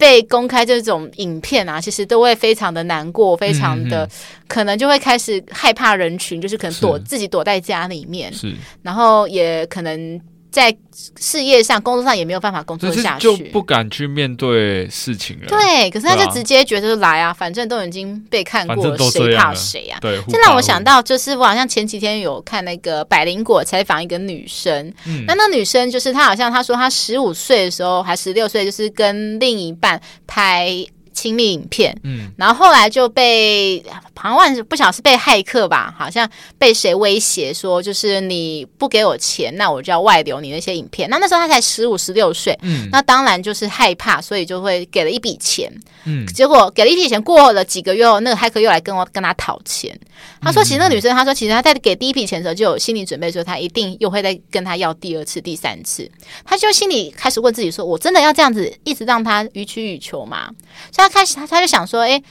[0.00, 4.10] 被公开这种影片啊，其实都会非常的难过，非常的、嗯、
[4.48, 10.18] 可能就会开始害怕人群，就是可能躲自己躲在家里面，是，然后也可能。
[10.50, 10.76] 在
[11.18, 15.46] 事业上、工作上也没有办法工作下去，就不敢去面对事情了。
[15.46, 19.98] 对，可是他就直接觉得来啊，反正都已经被看过了，谁怕谁啊？
[20.00, 30.84] 对，这让我想到，就是我好像前几天有看那个百灵果采访一个女生，嗯，那那女生就是她好像她说她十五岁的时候还十六岁，就是跟另一半拍。
[31.12, 33.84] 亲密影片，嗯，然后后来就被
[34.20, 36.28] 旁万不晓得是被骇客吧，好像
[36.58, 41.08] 被谁威胁说，就是你不给我钱，那我就要外流你那些影片。
[41.08, 45.72] 那那时候他才十五十六岁，嗯，那当然就是害怕，所以就会给了一笔钱，
[46.04, 49.98] 嗯，结果给了一笔钱，过了几个月后，那个骇客又来跟我跟他讨钱。
[50.42, 56.10] 他说，其实那个女生，他说其实他在给第一笔钱的时候就有心理准备，说他一定又会再跟他要第二次、第三次。
[56.44, 60.50] 他就心里开始问自己说，我真的要这样子一直让他予取予求吗？
[60.92, 61.20] 所以他。
[61.20, 62.22] 开始他他就想说，哎，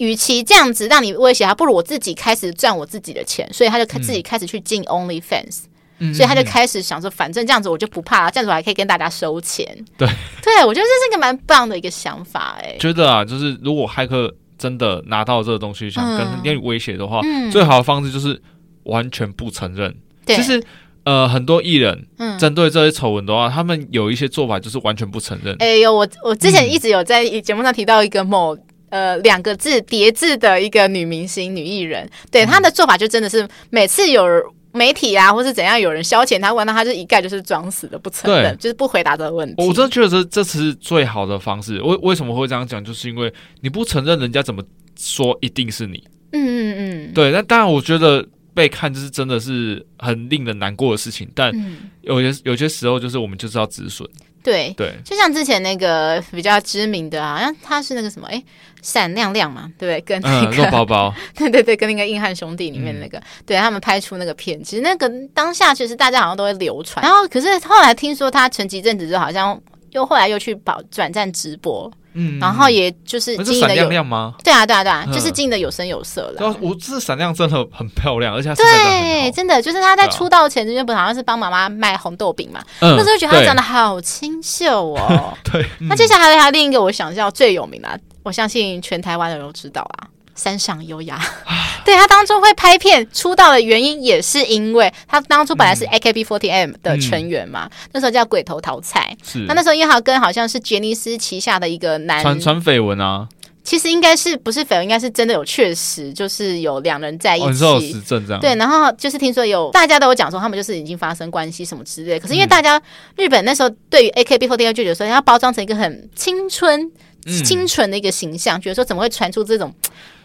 [0.00, 3.46] 与其这样子让你威胁他，不如我自己开始赚我自己的钱。
[3.52, 5.64] 所以他就开自己开始去进 OnlyFans，
[5.98, 9.66] 嗯，所以他就开始想说，反正这样子我就不怕了，这样子我还可以跟大家收钱。
[9.98, 10.08] 对，
[10.42, 16.02] 对我觉得这是一个蛮棒的一个想法，哎，觉得啊，就是如果骇客真的拿到这个东西，想
[16.42, 18.40] 跟你威胁的话，嗯，最好的方式就是
[18.84, 19.94] 完全不承认。
[20.24, 20.62] 对，其实。
[21.02, 22.06] 呃，很多艺人
[22.38, 25.56] 针对这些丑闻的话，嗯、他们有一些做法就是完全不承认。
[25.58, 34.24] 哎呦，我我之前一直有在节目上提到一个某、嗯、呃两个字叠字的一个女明星女艺人，对她、嗯、的做法就真的是每次有
[34.72, 39.54] 媒体啊或是怎样有人消遣她问，到她就一概就是装死的不承认，就是不回答这个问题。
[39.66, 41.80] 我真的觉得这这是最好的方式。
[41.80, 42.84] 为为什么会这样讲？
[42.84, 44.62] 就是因为你不承认，人家怎么
[44.96, 46.04] 说一定是你？
[46.32, 47.32] 嗯嗯嗯，对。
[47.32, 48.26] 那当然，我觉得。
[48.52, 51.54] 被看就是真的是很令人难过的事情，但
[52.02, 54.06] 有些有些时候就是我们就是要止损。
[54.42, 58.42] 对对，就像之前那个比较知名的啊，好像他是那个什么，哎，
[58.82, 60.00] 闪亮亮嘛，对不对？
[60.00, 67.04] 跟那个、嗯、肉包包， 对对对，跟那个硬汉兄弟里面那个，嗯、对他们拍出那个片，其实那个当下其实大家好像都会流传。
[67.04, 69.60] 然后可是后来听说他沉寂一阵子之后，好像
[69.90, 71.90] 又后来又去跑转战直播。
[72.14, 74.34] 嗯，然后也就是经营的有闪亮亮吗？
[74.42, 76.56] 对啊，对啊，对啊，就是经营的有声有色了。
[76.60, 82.60] 我这闪亮真的很漂亮，而且对，真的就是他在出道前，就不好像是帮妈妈卖红豆饼嘛。
[82.80, 85.34] 那时候觉得他长得好清秀哦。
[85.50, 85.64] 对。
[85.88, 90.08] 那接下来还有另一个，我想叫最有名的，我相信全台湾的人都知道啊。
[90.40, 91.20] 三上优雅，
[91.84, 99.14] 对，他当初会拍片出道的原因，也是因为他当初本来是 AKB48 的成员嘛，嗯、那时候叫鬼头桃菜。
[99.22, 103.28] 是，那那时候因为他跟好像是杰尼斯旗下的一个男传传绯闻啊，
[103.62, 108.40] 其实应该是不是绯闻，应该是真的有确实，就是有两人在一起，哦、有实证这样。
[108.40, 112.82] 对，然后就是听说有大家都有讲说他们就是已经发生关系什么之类，可是因为大家、嗯、
[113.16, 116.90] 日本那时候对于 AKB48 就觉得说要包装成一个很青春、
[117.26, 119.74] 嗯、清纯的一个形象，觉得说怎么会传出这种。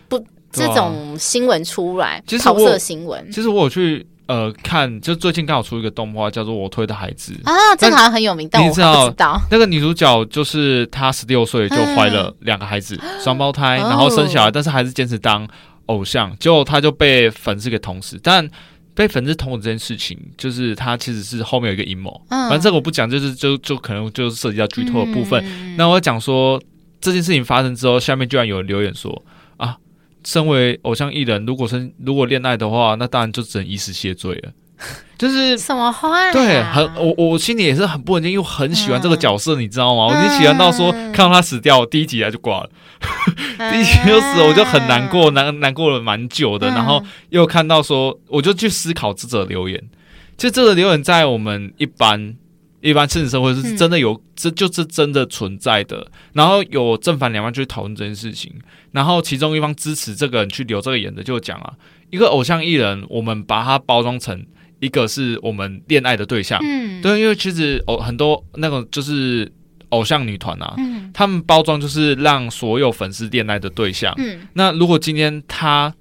[0.07, 3.31] 不，这种新闻出来，桃色新闻。
[3.31, 8.81] 其实我有去呃看，就最近刚好出一个动画，叫做《我推的孩子》啊，这个好像很有名，但我不知
[9.15, 9.39] 道。
[9.51, 15.47] 那个女主角就是她十六岁就怀了两个孩子，双胞胎，然后生小孩，但是还是坚持当
[15.87, 18.19] 偶像，结果她就被粉丝给捅死。
[18.23, 18.49] 但
[18.95, 22.19] 被粉丝捅死这件事情，就是她其实是后面有一个阴谋。
[22.29, 25.75] 反正这个我不讲，就是就就可能就是涉及到剧透的部分。
[25.77, 26.59] 那我讲说
[26.99, 29.21] 这件事情发生之后，下面居然有人留言说。
[30.25, 34.51] 身为偶像艺人，如果生如果恋爱的话，那当然就只能以死谢罪了。
[35.17, 36.33] 就是什么话？
[36.33, 40.07] 对，很我我心里也是很不稳定，又很喜欢这个角色，嗯、你知道吗？
[40.07, 42.69] 我就喜欢到说，看到他死掉，第一集他就挂了，
[43.57, 46.69] 嗯、 第一集就死了，我就很难过，难难过了蛮久的。
[46.71, 49.81] 嗯、然后又看到说，我就去思考这则留言，
[50.35, 52.35] 就这个留言在我们一般。
[52.85, 56.05] 一般现实生活是真的有，这、嗯、就是真的存在的。
[56.33, 58.53] 然后有正反两方去讨论这件事情，
[58.91, 61.73] 然后其中一方支持这个人去留这个言的，就讲啊，
[62.11, 64.45] 一个偶像艺人，我们把他包装成
[64.79, 69.51] 一个是我们恋爱的对象，嗯，对，因为其实偶很多那种就是
[69.89, 75.91] 偶像女团啊，嗯，他们包装就是让所有粉丝恋爱的对象，嗯，那如果今天他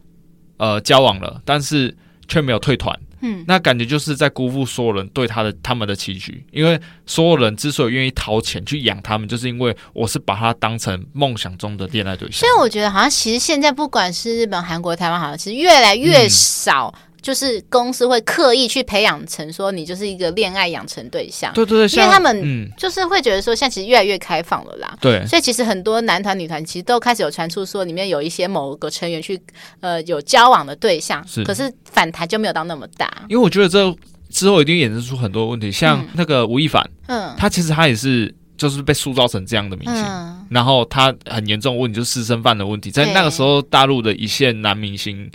[0.59, 1.97] 呃交往了，但是
[2.29, 2.95] 却没有退团。
[3.27, 12.41] 嗯，那感觉就是在辜负所有人对他的他们的期许，因为所有人之所以愿意掏钱去养他们，就是因为我是把他当成梦想中的恋爱对象。
[12.41, 16.95] 所以我觉得好像其实现在不管是日本、韩国、台湾，好像其实越来越少。
[17.25, 29.41] 嗯就是公司会刻意去培养成说你就是一个恋爱养成对象，对对对，因为他们就是会觉得说现在其实越来越开放了啦，对，所以其实很多男团女团其实都开始有传出说里面有一些某个成员去
[29.81, 33.97] 呃有交往的对象，是，可是反弹就没有到那么大，因为我觉得这
[34.29, 45.31] 之后一定衍生出很多问题，像那个吴亦凡，嗯，他其实他也是就是被塑造成这样的明星，嗯、然后他很严重的问题就是私生饭的问题，在那个时候大陆的一线男明星。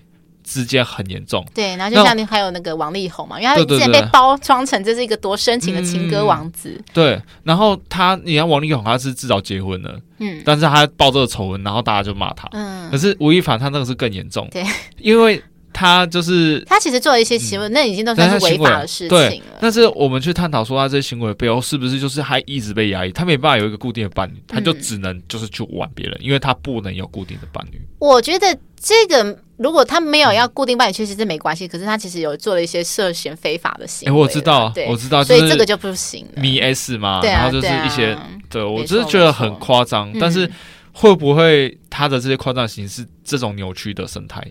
[0.50, 14.66] 之间很严重，对，然后就像你还有那个王力宏嘛，因为他之前被包装成这是一个多深情的情歌王子，嗯、对，然后他，你看王力宏他是至少结婚了，嗯，但是他爆这个丑闻，然后大家就骂他，嗯，可是吴亦凡他那个是更严重，对，
[14.98, 15.40] 因为
[15.80, 28.58] 他就是他其实做了一些行为，嗯、那已经都算是违法的事情了，对，但是我们去探讨说他这些行为背后是不是就是他一直被压抑，他没办法有一个固定的伴侣，他就只能就是去玩别人，嗯、因为他不能有固定的伴侣，我觉得。
[28.82, 31.68] 这个如果他没有要固定伴侣，其实是没关系。
[31.68, 34.18] 可是他其实有做了一些涉嫌非法的行为。
[34.18, 36.26] 我知道，我知道，所以这个就不行。
[36.38, 38.18] 迷 S 嘛，然后就是一些，
[38.50, 40.18] 对我只是觉得很夸张。
[40.18, 40.50] 但是
[40.94, 44.42] 会不会他的这些夸张形式，这种扭曲的生态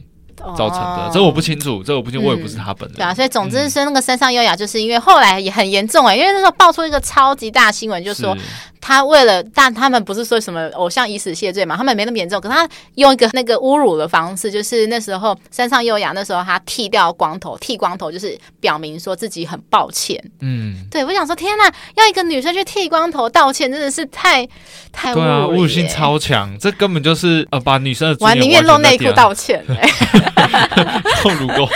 [0.57, 1.11] 造成的？
[1.12, 2.97] 这我不清楚，这我不清楚，我也不是他本人。
[2.97, 8.36] 对啊，所以总之是那个山上优雅，就是因为后来也很严重哎，因为那时候爆出一个超级大新闻，就是说。
[8.80, 11.76] 他为了，但他们不是说什么偶像以死谢罪嘛？
[11.76, 20.22] 他们没那么严重，可是他用一个那个侮辱的方式，就是那时候山上优雅那时候他剃掉光头，剃光头就是表明说自己很抱歉。
[20.41, 21.64] 嗯，对，我想说，天呐，
[21.97, 24.49] 要一个女生去剃光头道歉，真的是太
[24.93, 29.62] 太对啊，侮辱性超强，这根本就是呃把女生的我宁愿露内裤道歉，
[31.24, 31.68] 露乳沟，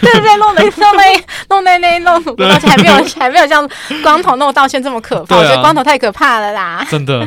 [0.00, 3.68] 对对，露内露内露内内露乳沟，而且还没有还没有像
[4.02, 6.52] 光头那种道歉这么可怕，我觉得光头太可怕了。
[6.52, 7.26] 啦，真的，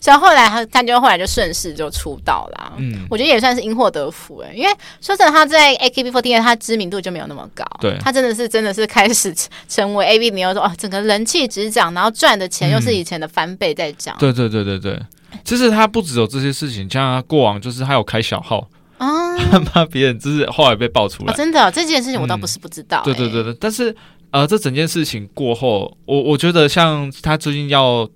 [0.00, 2.72] 所以后来他他就后来就顺势就出道了。
[2.76, 7.64] 嗯，我觉得也算是因祸得福哎，因为说真的，他在 AKB48 他知名度就没有那么高。
[7.80, 9.34] 对，他真的是真的是开始
[9.68, 14.14] 成为 AB 女优说哦，整个人气直涨，然后赚的钱又是以前的翻倍在涨。
[14.18, 15.00] 对对对对对，
[15.44, 18.68] 其实他不只有这些事情，像他过往就是他有开小号
[19.06, 21.34] 啊， 他怕别人就是后来被爆出来。
[21.34, 23.02] 真的这件事情我倒不是不知道。
[23.04, 23.94] 对对对对，但是。
[24.32, 28.08] 呃，这整件事情过后，我我觉得像他最近要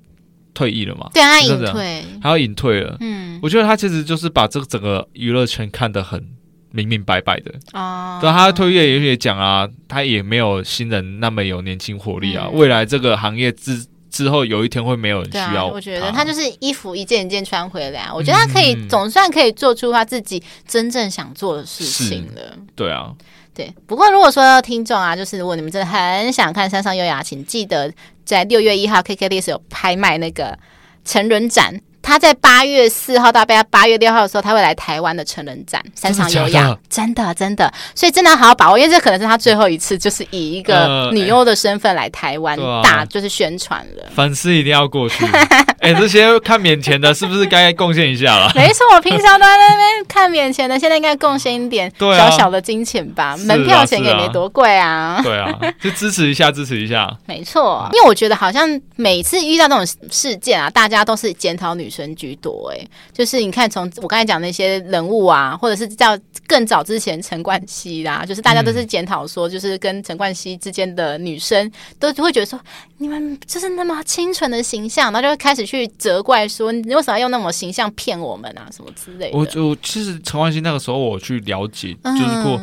[0.54, 2.96] 退役了嘛，对啊，隐退，他要隐退了。
[3.00, 6.26] 嗯，我觉得他其实就是把这个整个娱乐圈看得很
[6.70, 8.18] 明明白白的啊。
[8.18, 12.48] 对，他退役也也讲啊，他也没有新人那么有年轻活力啊。
[12.50, 13.84] 嗯、未来这个行业之
[14.16, 15.70] 之后有一天会没有人需要、啊。
[15.72, 22.56] 我觉得他就是衣服一件一件穿回来，我觉得他可以、嗯、总算可以做出他自己真正想做的事情了。
[22.74, 23.12] 对啊。
[23.54, 27.92] 对，不过如果说听众啊，就是如果你们真的很想看山上优雅，请记得
[28.24, 30.58] 在六月一号 KK 历史有拍卖那个
[31.04, 31.80] 成人展。
[32.06, 44.04] 他在八月四号到八月六号的时候，他会来台湾的成人展，三场优雅，真的真的，所以真的好好把握，因为这可能是他最后一次，就是以一个女优的身份来台湾大就是宣传了。
[44.14, 45.26] 粉丝一定要过去，
[45.82, 48.52] 哎，这些看免钱的，是不是该贡献一下了？
[48.54, 55.20] 没错，我平常都在那边看免钱的，现在应该贡献一点小小的金钱吧，门票钱也没多贵啊。
[55.24, 55.52] 对啊，
[55.82, 57.12] 就支持一下，支持一下。
[57.26, 61.90] 没错，因为我觉得好像每次遇到这种事件啊，大家都是检讨女。
[61.96, 72.60] 神居多哎，就是你看，从我刚才讲那些人物啊，或者是叫更早之前陈冠希啦，就是大家都是检讨说，就是跟陈冠希之间的女生都会觉得说，
[72.98, 79.38] 你们就是那么清纯的形象，然后就会开始去责怪说，你为什么要用那么形象骗我们啊，什么之类的。
[79.38, 82.60] 我就其实陈冠希那个时候我去了解，就是过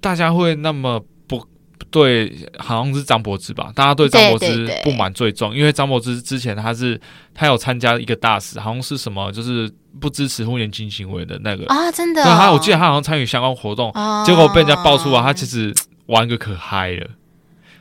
[0.00, 1.02] 大家会那么。
[1.90, 3.72] 对，好像是张柏芝吧？
[3.74, 7.00] 大家对张柏芝不满最重，因为张柏芝之前他是
[7.34, 9.70] 他有参加一个大使，好像是什么，就是
[10.00, 12.24] 不支持婚前性行为的那个啊，真的、哦。
[12.24, 15.74] 对，他我记得他好像参与相关活动，哦、结果被人家爆出来，他其实
[16.06, 17.06] 玩个可嗨了。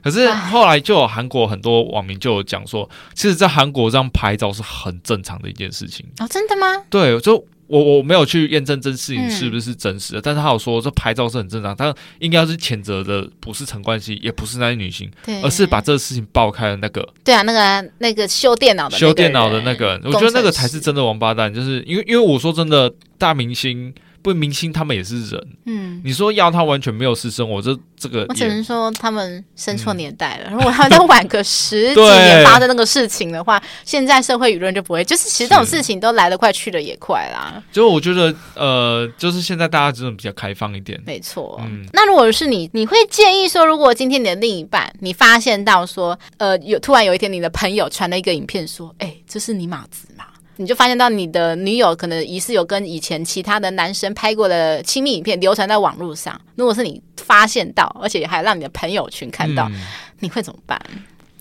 [0.04, 6.84] 可是后来就有韩国很多网民就有讲说，其实，在韩国这样拍照是很正常的一件事情哦，真的吗？
[6.90, 7.46] 对，就。
[7.70, 17.08] 我我没有去验证这事情是不是真实的，嗯、但是他有说这拍照是很正常，他应该是谴责的不是陈冠希，也不是那些女星，对而是把这个事情爆开的那个。
[17.24, 23.94] 对啊，那个那个修电脑的修电脑的那个，我觉得那个才是真的王八蛋，就是因为因为我说真的，大明星。
[24.34, 25.48] 不，明星他们也是人。
[25.66, 30.50] 嗯，你说要他完全没有私生活，这这个我只能说他们生错年代了。
[30.50, 35.04] 嗯、 如果他们再晚个十几年发生那个事情的话，现在社会舆论就不会。
[35.04, 37.62] 就是其实这种事情都来得快去得也快啦。
[37.72, 41.02] 就我觉得，呃，就是现在大家真的比较开放一点。
[41.06, 41.60] 没错。
[41.64, 50.26] 嗯，那如果是你，你会建议说，如果今天你的另一半，你发现到说，呃，有突然有一天你的朋友传了一个影片，说，哎，这是你马子吗？
[50.60, 56.40] 你就发现到你的女友可能疑似有跟以前其他的男生拍过的亲密影片流传在网络上。
[56.56, 59.82] 如果是你发现到，而且还让你的朋友群看到，嗯、
[60.20, 60.78] 你会怎么办？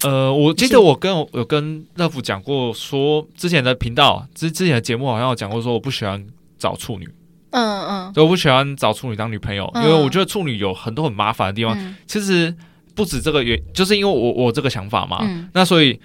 [0.04, 6.24] 呃，我记得我跟我有跟乐福讲过，说之前的频道之之前的节目好像有讲过，说我不喜欢
[6.56, 7.08] 找处女。
[7.50, 11.76] 嗯嗯，所以我不喜欢找处女当女朋友，嗯、因为我觉得处女有很多很麻烦的地方。
[11.76, 12.54] 嗯、其实
[12.94, 15.18] 不止这个原，就是因为我我这个想法嘛。
[15.22, 15.98] 嗯、那所以。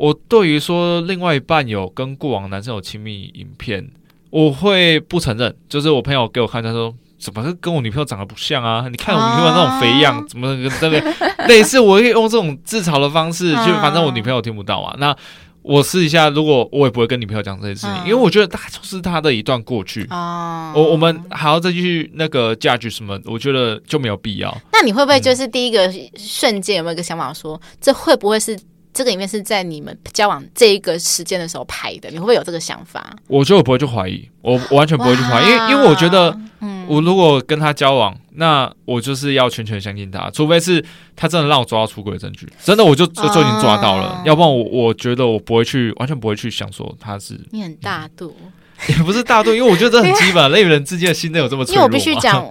[0.00, 3.86] 我对于说另外一半有跟过往男生有亲密影片，
[4.30, 5.54] 我会不承认。
[5.68, 8.88] 就是我朋友给我看，他说怎么跟我女朋友长得不像啊？
[8.90, 11.14] 你看我女朋友那种肥样，怎么跟这个
[11.48, 11.78] 类似？
[11.78, 14.96] 我会用这种自嘲的方式，就反正我女朋友听不到啊。
[14.98, 15.14] 那
[15.60, 20.08] 我试一下，如果我也不会跟女朋友讲这些事情，因为我觉得他就是他的一段过去。
[20.10, 23.20] 我我们还要再继续那个 judge 什么？
[23.26, 24.56] 我觉得就没有必要。
[24.72, 28.58] 那你会不会就是第一个瞬间有没有一个想法说，这会不会是？
[28.92, 33.14] 这个影片是在你们交往这一个时间的时候拍的，你会不会有这个想法？
[33.28, 40.84] 我觉得我不会去怀疑，我完全不会去怀疑，因为因为我觉得，嗯我如果跟他交往，那我就是要全权相信他，除非是
[41.14, 47.38] 他真的让我抓到出轨的证据，真的我就就已经抓到了，要不然我我觉得我不会去，完全不会去想说他是。
[47.52, 48.34] 你很大度，
[48.88, 51.86] 也不是大度，因为我觉得这很基本， 人与人之间的信任有这么脆弱吗？
[51.86, 52.44] 因为我必须讲。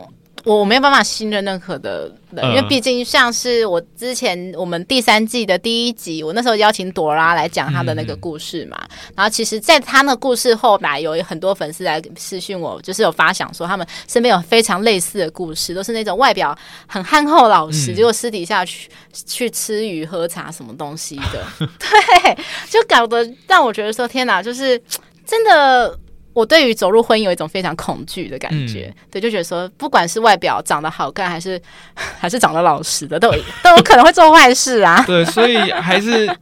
[0.46, 8.78] 我没有办法信任任何的人，因为毕竟像是我之前我们第三季的第一集，我那时候邀请朵拉来讲她的那个故事嘛。
[8.84, 18.90] 嗯、然后其实，在她那个故事后来，有很多粉丝来私讯我，就是有发想说他们身边有非常类似的故事，都是那种外表很憨厚老实，嗯、结果私底下去
[19.26, 22.38] 去吃鱼喝茶什么东西的，对，
[22.70, 24.82] 就搞得让我觉得说天哪，就是
[25.26, 26.00] 真的。
[26.40, 31.62] 我对于走入婚姻有一种非常恐惧的感觉，嗯、对，就觉得说，不管是外表长得好看，还是
[31.94, 33.30] 还是长得老实的，都
[33.62, 35.04] 都有可能会做坏事啊。
[35.06, 36.34] 对，所以还是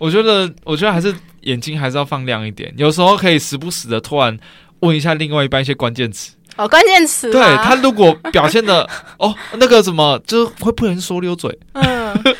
[0.00, 4.36] 我觉得，我觉得还是眼睛还是要放亮一点，有时候可以时不时的突然
[4.80, 6.32] 问一下另外一半一些关键词。
[6.56, 7.30] 哦，关键词。
[7.30, 8.88] 对，他如果表现的
[9.18, 11.56] 哦，那个什么，就是会不能说溜嘴。
[11.74, 11.84] 嗯，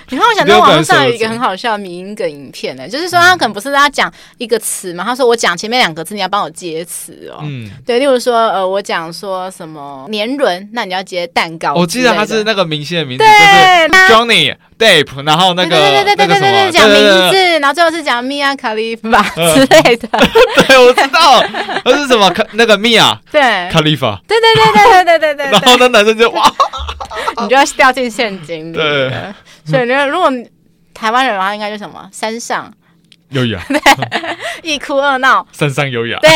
[0.09, 7.41] 你看，我想到网上有一个很好笑的迷音梗影片呢，就是说他可能不是他讲一个词嘛，他说我讲前面两个字，你要帮我接词哦。
[7.43, 11.75] 嗯，对，例如说呃，我讲说什么年轮，那你要接蛋糕。
[11.75, 20.07] 我记得他是那个明星的名字，就是 Johnny Depp，然后那个对对对对对对，讲名字，然后最后是讲 Mia Khalifa 之类的。
[20.69, 21.43] 对，我知道，
[21.83, 22.31] 那是什么？
[22.53, 23.41] 那个 Mia 对
[23.73, 25.47] Khalifa，对对对对对对对。
[25.47, 26.53] 然后那男生就哇，
[27.41, 28.77] 你就要掉进陷阱里。
[28.77, 29.11] 对，
[29.65, 30.31] 所以你如果
[30.93, 32.71] 台湾人的话，应该就什么山上
[33.31, 33.81] 优雅，对，
[34.63, 36.19] 一哭二闹，山上优雅。
[36.21, 36.31] 对，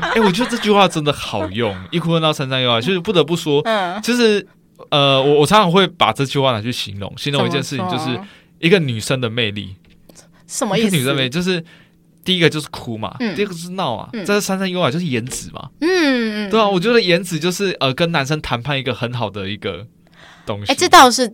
[0.00, 4.44] 哎，我觉得这句话真的好用，一哭二闹，山上优雅，就是不得不说，嗯，就是。
[4.90, 8.18] 呃，我我常常会把这句话拿去形容，形容一件事情，就是
[8.58, 9.76] 一个女生的魅力。
[10.46, 10.96] 什么意思？
[10.96, 11.64] 女生魅力就是
[12.24, 15.70] 第一个就是哭嘛，嗯、第二个是闹啊，在这山上优雅就是颜值嘛。
[15.80, 19.86] 嗯，对啊，我觉得颜值就是呃，跟男生谈判一个很好的一个
[20.44, 20.72] 东西。
[20.72, 21.30] 哎、欸，这倒是。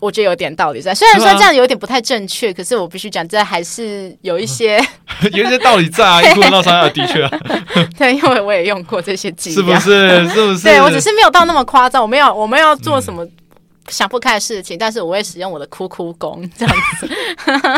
[0.00, 4.82] 我觉得有点道理在，虽然说这样有点不太正确，可是我必须讲，这还是有一些
[5.32, 6.22] 有一些道理在啊。
[6.24, 7.30] 一哭二闹三上的确啊，
[7.98, 10.28] 对，因为我也用过这些伎俩，是不是？
[10.30, 10.64] 是不是？
[10.64, 13.26] 对，我只是没有到那么夸张，我没有，我没有做什么
[13.88, 17.08] 想不开的事情，但是我会使用我的哭哭功这样子。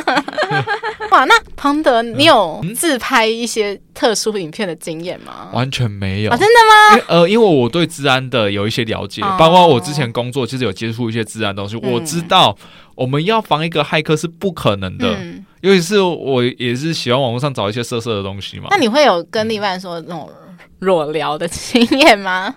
[1.11, 5.49] 哇，那庞德，你有自拍一些特殊影片的经验吗？
[5.53, 7.05] 完全没有，真的吗？
[7.09, 12.57] 呃，因为我对治安的有一些了解，包括我之前工作其实有接触一些治安东西，我知道
[12.95, 15.17] 我们要防一个骇客是不可能的，
[15.61, 18.69] 尤其是我也是喜欢网络上找一些色色的东西嘛。
[18.71, 20.31] 那你会有跟另一半说那种
[20.81, 22.55] 裸聊的经验吗？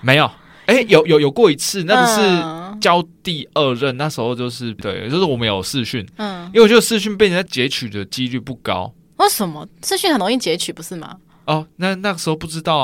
[0.00, 0.30] 没有。
[0.66, 8.92] 哎，有有有过一次，那个是交第二任，那时候就是对，就是我们有视讯，嗯，因为我觉得视讯被人家截取的几率不高。
[9.16, 9.66] 为什么？
[9.84, 11.16] 视讯很容易截取，不是吗？
[11.44, 12.76] 哦，那那个时候不知道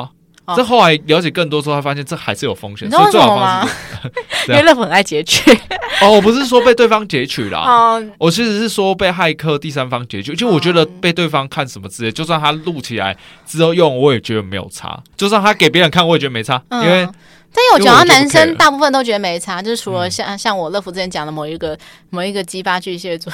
[0.45, 3.75] 啊，这后来了解更多之后，才发现这还是有风险，所以最好方式，
[4.49, 5.51] 因为乐福很爱截取。
[6.01, 10.35] 哦，我不是说被对方截取啦，我其实是说被骇客第三方截取。
[10.35, 15.03] 就我觉得被对方看什么之类，就算他录起来之后用，我也觉得没有差。
[15.17, 17.07] 就算他给别人看，我也觉得没差，因为。
[17.53, 21.77] 但有讲到男生大部分都觉得没差，就是除了像像我乐福之前讲的某一个
[22.11, 23.33] 某一个鸡巴巨蟹座，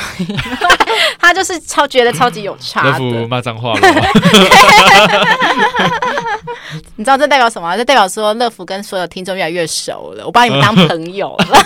[1.20, 2.82] 他就是超觉得超级有差。
[2.82, 3.80] 乐福骂脏话了，
[6.96, 7.76] 你知道这代表什么？
[7.76, 11.58] 这代表说乐福跟所有听众越来越熟了，我把你们当朋友了，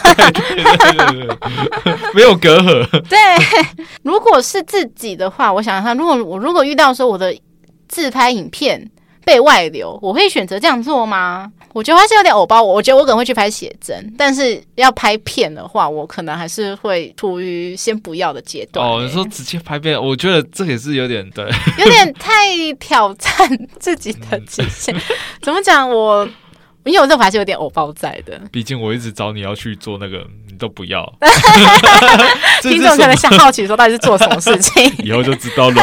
[2.15, 2.85] 没有隔阂。
[3.09, 3.19] 对，
[4.03, 7.33] 如果是自己的话，我想想看，如果我如果遇到说我的
[7.89, 8.91] 自拍影片
[9.25, 11.51] 被外流，我会选择这样做吗？
[11.73, 18.85] 我觉得还是有点偶包，我觉得我可能会去拍写真，但是要拍片的话，我可能还是会处于先不要的阶段。
[18.85, 21.49] 哦，你说直接拍片，我觉得这也是有点对，
[21.79, 22.49] 有点太
[22.81, 24.93] 挑战自己的极限。
[25.43, 25.89] 怎么讲？
[25.89, 26.29] 我
[26.85, 28.41] 因为我这还是有点偶包在的。
[28.51, 31.07] 毕竟我一直找你要去做那个，你都不要。
[32.63, 34.93] 听众可能想好奇说，到底是做什么事情？
[35.05, 35.83] 以后就知道了。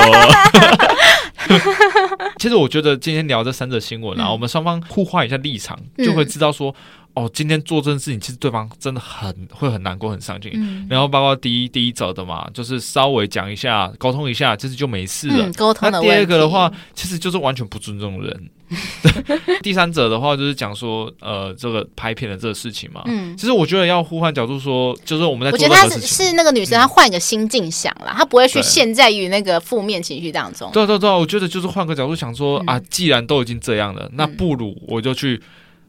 [2.38, 6.76] 其实我觉得今天聊这三则新闻啊，嗯、我们双方互换一下立场，就会知道说，嗯、
[7.18, 10.52] 哦，今天做这件事情，其实对方真的很会很难过、很伤心。
[10.54, 15.52] 嗯、然后包括第一第一则的嘛，就是稍微讲一下、沟通一下，其实就没事了。
[15.54, 16.00] 沟、嗯、通的。
[16.00, 18.50] 那第二个的话，其实就是完全不尊重人。
[19.64, 25.66] 第三者的话就是讲说，呃，这个拍片的这个事情嘛，嗯，其实我觉得要互换角度说，就是我们在做。
[25.66, 30.70] 我觉得他是是那个女生，她换一个心境想啦，她不会去陷在于那个负面情绪当中。
[30.72, 35.42] 对对对，我觉得就是换个角度想说啊，既然都已经这样了，那不如我就去。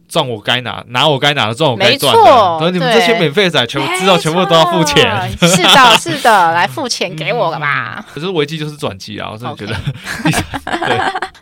[0.08, 2.22] 赚我该拿，拿我该拿的，赚我该赚的。
[2.24, 5.06] 然后你们这些免费仔，全部知道，全部都要付钱。
[5.40, 8.04] 是的，是的，来付钱给我了吧。
[8.12, 9.28] 可是危机就是转机啊！
[9.30, 9.74] 我真的觉得。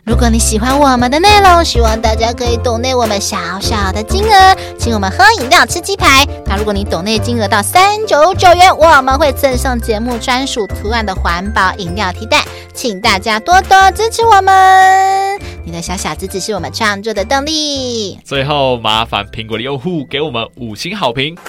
[0.03, 6.25] 如果你喜欢我们的内容，希望大家可以懂内我们小小的金额，请我们喝饮料、吃鸡排。
[6.45, 12.43] 那如果你懂内金额到三九九元，我们会赠送节目专属图案的环保饮料提袋，
[12.73, 15.39] 请大家多多支持我们。
[15.65, 18.17] 你的小小支持是我们创作的动力。
[18.23, 18.56] 最后。
[18.81, 21.37] 麻烦苹果的用户给我们五星好评。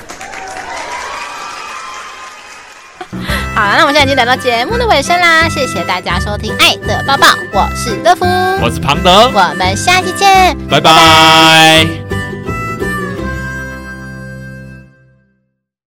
[3.54, 8.24] 好了，那我们现在已经来到节目的尾声啦，谢谢大家收听《爱的抱抱》，我是乐福，
[8.62, 10.90] 我是庞德，我们下期见，拜拜。
[10.90, 12.17] 拜拜。